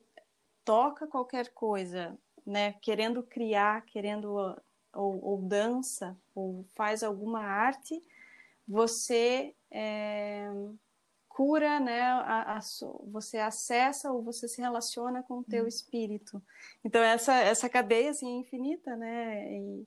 [0.64, 4.34] toca qualquer coisa, né, querendo criar, querendo
[4.92, 8.02] ou, ou dança ou faz alguma arte,
[8.66, 10.50] você é,
[11.28, 12.00] cura, né?
[12.02, 12.60] A, a,
[13.06, 15.68] você acessa ou você se relaciona com o teu hum.
[15.68, 16.42] espírito.
[16.84, 19.60] Então essa essa cadeia assim é infinita, né?
[19.60, 19.86] E,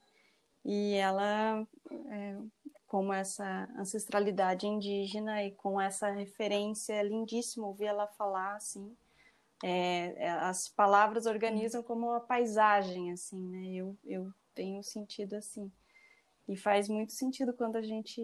[0.64, 1.66] e ela
[2.08, 2.38] é,
[2.86, 8.96] com essa ancestralidade indígena e com essa referência é lindíssimo ouvir ela falar assim.
[9.62, 13.66] É, é as palavras organizam como uma paisagem assim, né?
[13.74, 15.70] Eu, eu tenho sentido assim
[16.48, 18.22] e faz muito sentido quando a gente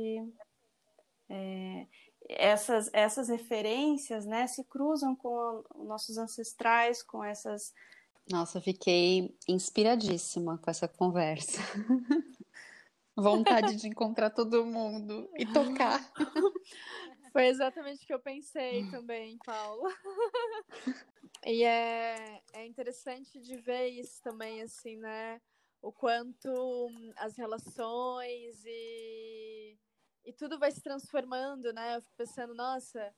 [1.28, 1.86] é,
[2.28, 7.72] essas, essas referências né, se cruzam com nossos ancestrais, com essas.
[8.30, 11.60] Nossa, fiquei inspiradíssima com essa conversa.
[13.16, 16.00] Vontade de encontrar todo mundo e tocar.
[17.32, 19.88] Foi exatamente o que eu pensei também, Paula.
[21.44, 25.40] E é, é interessante de ver isso também, assim, né?
[25.80, 26.48] O quanto
[27.16, 29.76] as relações e
[30.24, 31.96] e tudo vai se transformando, né?
[31.96, 33.12] Eu fico pensando, nossa,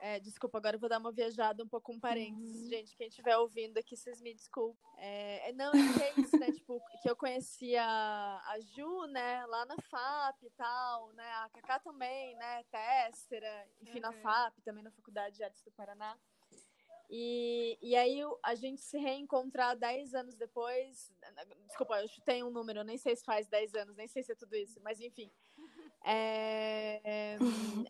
[0.00, 2.68] é, desculpa, agora eu vou dar uma viajada um pouco um parênteses, uhum.
[2.68, 2.96] gente.
[2.96, 4.78] Quem estiver ouvindo aqui, vocês me desculpem.
[4.98, 6.50] É, é não, é, é isso, né?
[6.52, 11.28] tipo, que eu conhecia a Ju, né, lá na FAP e tal, né?
[11.44, 12.64] A Cacá também, né?
[12.64, 14.02] Tessera, enfim, uhum.
[14.02, 16.16] na FAP, também na Faculdade de Artes do Paraná.
[17.10, 21.10] E, e aí a gente se reencontrar 10 anos depois.
[21.66, 24.32] Desculpa, eu chutei um número, eu nem sei se faz 10 anos, nem sei se
[24.32, 25.30] é tudo isso, mas enfim.
[26.04, 27.38] É, é,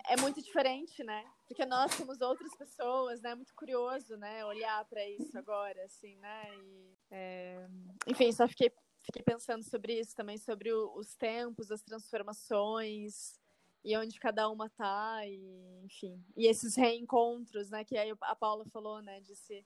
[0.08, 1.24] é muito diferente, né?
[1.46, 3.30] Porque nós somos outras pessoas, né?
[3.30, 4.44] É muito curioso, né?
[4.44, 6.50] Olhar para isso agora, assim, né?
[6.56, 7.68] E, é,
[8.06, 13.38] enfim, só fiquei, fiquei pensando sobre isso também, sobre o, os tempos, as transformações
[13.84, 16.22] e onde cada uma tá, e, enfim.
[16.36, 17.84] E esses reencontros, né?
[17.84, 19.20] Que aí a Paula falou, né?
[19.20, 19.64] De se,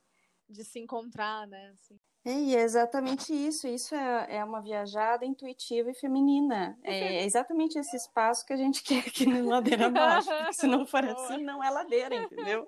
[0.49, 1.69] de se encontrar, né?
[1.69, 1.99] Assim.
[2.25, 3.67] E é exatamente isso.
[3.67, 6.77] Isso é, é uma viajada intuitiva e feminina.
[6.83, 10.29] É, é exatamente esse espaço que a gente quer aqui no Ladeira Abaixo.
[10.29, 12.65] Porque se não for assim, não é ladeira, entendeu?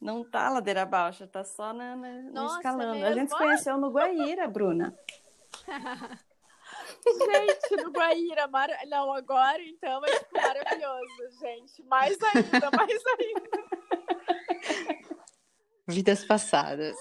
[0.00, 2.94] Não tá ladeira abaixo, tá só na, na Nossa, escalando.
[2.94, 3.06] Mesmo?
[3.06, 4.96] A gente se conheceu no Guaíra, Bruna.
[7.04, 8.68] Gente, no Guaíra, mar...
[8.88, 11.82] não, agora então é tipo, maravilhoso, gente.
[11.82, 13.99] Mais ainda, mais ainda.
[15.90, 16.96] Vidas passadas.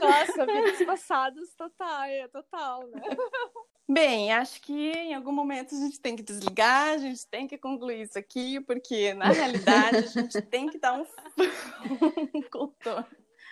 [0.00, 3.02] Nossa, vidas passadas total, é total, né?
[3.88, 7.58] Bem, acho que em algum momento a gente tem que desligar, a gente tem que
[7.58, 11.04] concluir isso aqui, porque na realidade a gente tem que dar um,
[12.34, 13.06] um contorno.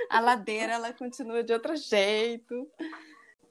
[0.08, 2.66] A ladeira ela continua de outro jeito.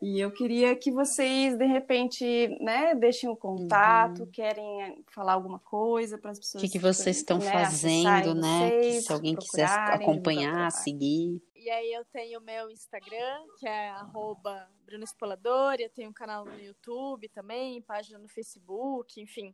[0.01, 4.31] E eu queria que vocês, de repente, né, deixem o contato, uhum.
[4.31, 6.63] querem falar alguma coisa para as pessoas.
[6.63, 8.69] O que, que vocês estão né, fazendo, né?
[8.69, 11.41] Vocês, se alguém quiser acompanhar, seguir.
[11.53, 16.13] E aí eu tenho o meu Instagram, que é arroba Bruno Espolador, eu tenho um
[16.13, 19.53] canal no YouTube também, página no Facebook, enfim.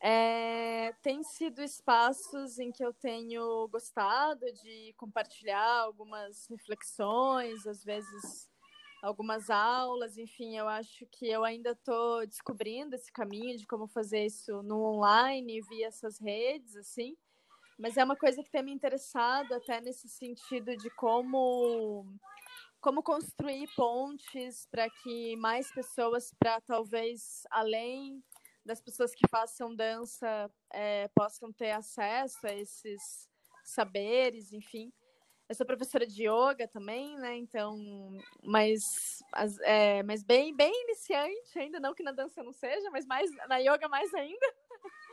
[0.00, 8.48] É, tem sido espaços em que eu tenho gostado de compartilhar algumas reflexões, às vezes
[9.02, 14.26] algumas aulas, enfim, eu acho que eu ainda estou descobrindo esse caminho de como fazer
[14.26, 17.16] isso no online, via essas redes, assim.
[17.78, 22.04] Mas é uma coisa que tem me interessado até nesse sentido de como
[22.80, 28.24] como construir pontes para que mais pessoas, para talvez além
[28.64, 33.28] das pessoas que façam dança, é, possam ter acesso a esses
[33.62, 34.90] saberes, enfim.
[35.50, 37.36] Eu sou professora de yoga também, né?
[37.36, 37.76] Então,
[38.40, 39.20] mas,
[39.62, 43.56] é, mas bem, bem iniciante, ainda não que na dança não seja, mas mais na
[43.58, 44.46] yoga mais ainda.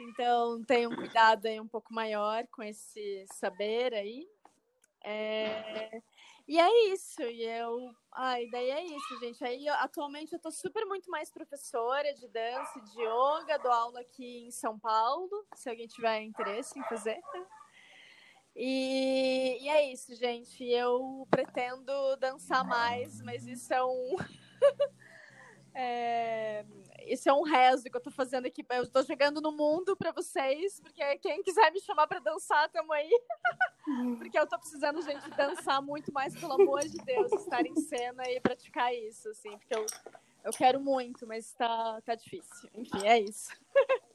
[0.00, 4.28] Então, tenho um cuidado aí um pouco maior com esse saber aí.
[5.02, 6.00] É...
[6.46, 7.90] E é isso, e eu.
[8.12, 9.44] Ai, daí é isso, gente.
[9.44, 14.46] Aí, atualmente, eu tô super muito mais professora de dança, de yoga, dou aula aqui
[14.46, 17.20] em São Paulo, se alguém tiver interesse em fazer.
[18.60, 20.64] E, e é isso, gente.
[20.64, 24.16] Eu pretendo dançar mais, mas isso é um.
[25.72, 26.64] é,
[27.06, 28.66] isso é um rezo que eu tô fazendo aqui.
[28.70, 32.92] Eu tô jogando no mundo para vocês, porque quem quiser me chamar para dançar, tamo
[32.92, 33.08] aí.
[34.18, 38.28] porque eu tô precisando, gente, dançar muito mais, pelo amor de Deus, estar em cena
[38.28, 39.86] e praticar isso, assim, porque eu,
[40.42, 42.68] eu quero muito, mas tá, tá difícil.
[42.74, 43.52] Enfim, é isso.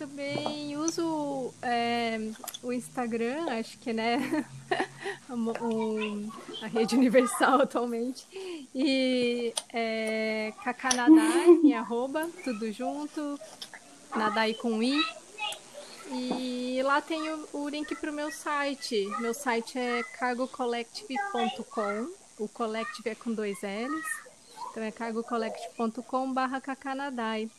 [0.00, 2.18] também uso é,
[2.62, 4.46] o Instagram, acho que né
[6.62, 8.26] a rede universal atualmente.
[8.74, 13.38] E é, Kakanadai, em arroba, tudo junto,
[14.16, 14.98] Nadai com I.
[16.12, 19.06] E lá tem o, o link para o meu site.
[19.20, 22.10] Meu site é cargocollective.com.
[22.38, 24.06] O collective é com dois L's.
[24.70, 27.50] Então é cargocollective.com.br kakanadai.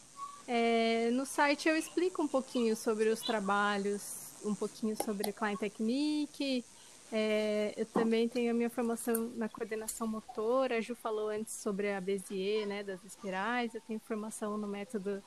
[0.47, 6.63] É, no site eu explico um pouquinho sobre os trabalhos, um pouquinho sobre Klein Technique.
[7.11, 10.77] É, eu também tenho a minha formação na coordenação motora.
[10.77, 13.75] A Ju falou antes sobre a Bézier, né, das espirais.
[13.75, 15.21] Eu tenho formação no método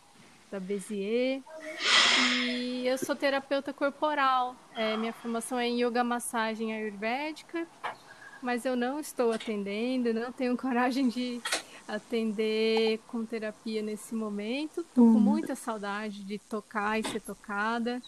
[0.51, 1.43] da Bézier.
[2.19, 4.57] E eu sou terapeuta corporal.
[4.75, 7.67] É, minha formação é em yoga massagem ayurvédica,
[8.41, 11.43] mas eu não estou atendendo, não tenho coragem de
[11.87, 14.81] atender com terapia nesse momento.
[14.81, 18.03] Estou com muita saudade de tocar e ser tocada,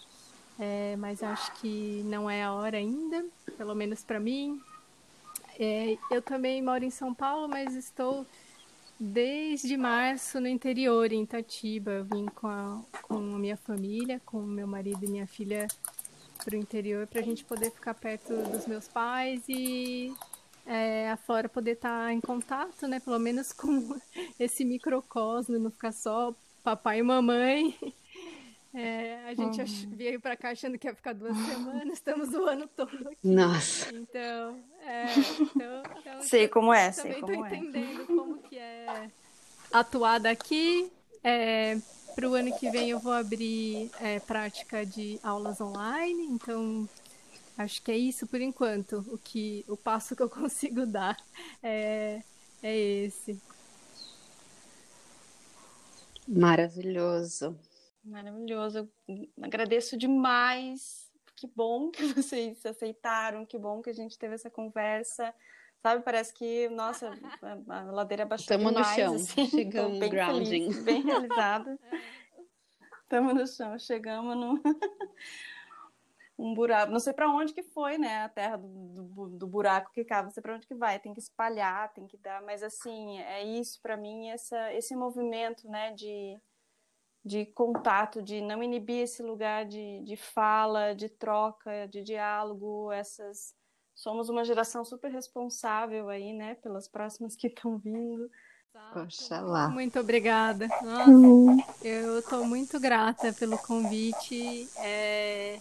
[0.59, 3.25] é, mas acho que não é a hora ainda,
[3.57, 4.61] pelo menos para mim.
[5.59, 8.25] É, eu também moro em São Paulo, mas estou
[8.99, 11.91] desde março no interior, em Itatiba.
[11.91, 15.67] Eu vim com a, com a minha família, com meu marido e minha filha
[16.43, 20.13] para o interior para a gente poder ficar perto dos meus pais e
[20.67, 22.99] é, a Flora poder estar tá em contato, né?
[22.99, 23.97] Pelo menos com
[24.37, 27.75] esse microcosmo, não ficar só papai e mamãe.
[28.73, 29.95] É, a gente uhum.
[29.95, 33.17] veio para cá achando que ia ficar duas semanas, estamos o ano todo aqui.
[33.23, 33.95] Nossa.
[33.95, 35.05] Então, é,
[35.39, 37.55] então, então sei como é, sei como é.
[37.55, 39.09] entendendo como que é
[39.71, 40.91] atuar daqui.
[41.23, 41.77] É,
[42.13, 46.87] para o ano que vem eu vou abrir é, prática de aulas online, então
[47.57, 49.03] Acho que é isso por enquanto.
[49.09, 51.17] O que o passo que eu consigo dar
[51.63, 52.21] é,
[52.61, 53.41] é esse.
[56.27, 57.57] Maravilhoso.
[58.03, 58.89] Maravilhoso.
[59.07, 61.07] Eu agradeço demais.
[61.35, 65.33] Que bom que vocês aceitaram, que bom que a gente teve essa conversa.
[65.81, 69.47] Sabe, parece que, nossa, a, a ladeira baixou Estamos no chão, assim.
[69.47, 70.71] chegamos bem grounding.
[70.71, 71.79] Feliz, bem realizada.
[73.03, 74.61] Estamos no chão, chegamos no
[76.37, 79.91] um buraco, não sei para onde que foi, né, a terra do, do, do buraco
[79.91, 82.61] que cava, não sei para onde que vai, tem que espalhar, tem que dar, mas
[82.61, 86.39] assim, é isso para mim, essa, esse movimento, né, de,
[87.25, 93.55] de contato, de não inibir esse lugar de, de fala, de troca, de diálogo, essas,
[93.95, 98.29] somos uma geração super responsável aí, né, pelas próximas que estão vindo,
[98.93, 99.69] Poxa lá.
[99.69, 100.67] Muito obrigada.
[100.83, 101.57] Nossa, uhum.
[101.81, 104.69] eu estou muito grata pelo convite.
[104.77, 105.59] É,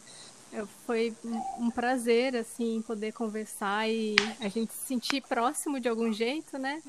[0.87, 1.15] foi
[1.59, 6.83] um prazer, assim, poder conversar e a gente se sentir próximo de algum jeito, né?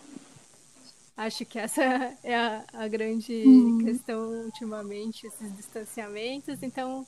[1.17, 1.81] Acho que essa
[2.23, 3.79] é a, a grande uhum.
[3.83, 6.61] questão ultimamente, esses distanciamentos.
[6.61, 7.05] Então,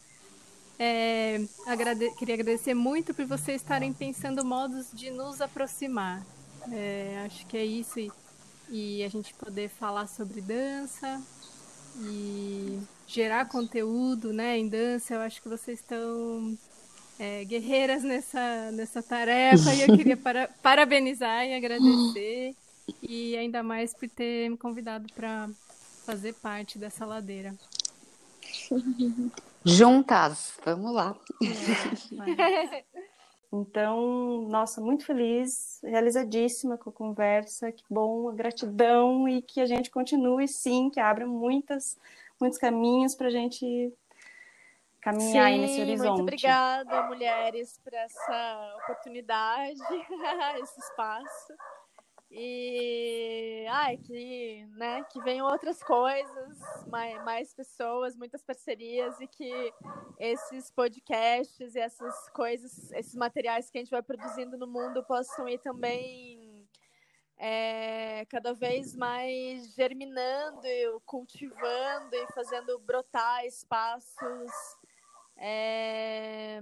[0.79, 6.25] é, agrade queria agradecer muito por vocês estarem pensando modos de nos aproximar.
[6.71, 7.99] É, acho que é isso.
[7.99, 8.11] E,
[8.69, 11.21] e a gente poder falar sobre dança
[11.97, 12.79] e
[13.09, 15.15] gerar conteúdo né, em dança.
[15.15, 16.55] Eu acho que vocês estão
[17.17, 22.55] é, guerreiras nessa, nessa tarefa e eu queria para, parabenizar e agradecer.
[23.01, 25.49] E ainda mais por ter me convidado para
[26.05, 27.55] fazer parte dessa ladeira.
[29.65, 31.15] Juntas, vamos lá.
[31.41, 32.85] É,
[33.51, 39.89] então, nossa, muito feliz, realizadíssima com a conversa, que bom, gratidão e que a gente
[39.89, 41.97] continue sim, que abra muitas
[42.39, 43.93] muitos caminhos para a gente
[45.01, 46.07] caminhar Sim, nesse horizonte.
[46.09, 49.79] Muito obrigada, mulheres, por essa oportunidade,
[50.61, 51.53] esse espaço.
[52.31, 59.73] E ai, que, né, que venham outras coisas, mais, mais pessoas, muitas parcerias e que
[60.19, 65.49] esses podcasts e essas coisas, esses materiais que a gente vai produzindo no mundo possam
[65.49, 66.48] ir também
[67.39, 70.67] é, cada vez mais germinando,
[71.05, 74.51] cultivando e fazendo brotar espaços
[75.37, 76.59] é,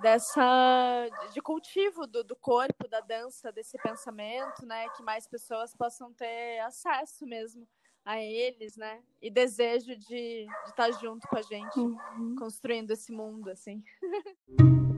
[0.00, 4.88] dessa de cultivo do, do corpo, da dança, desse pensamento, né?
[4.90, 7.66] Que mais pessoas possam ter acesso mesmo
[8.04, 9.02] a eles, né?
[9.20, 12.36] E desejo de, de estar junto com a gente, uhum.
[12.38, 13.82] construindo esse mundo, assim.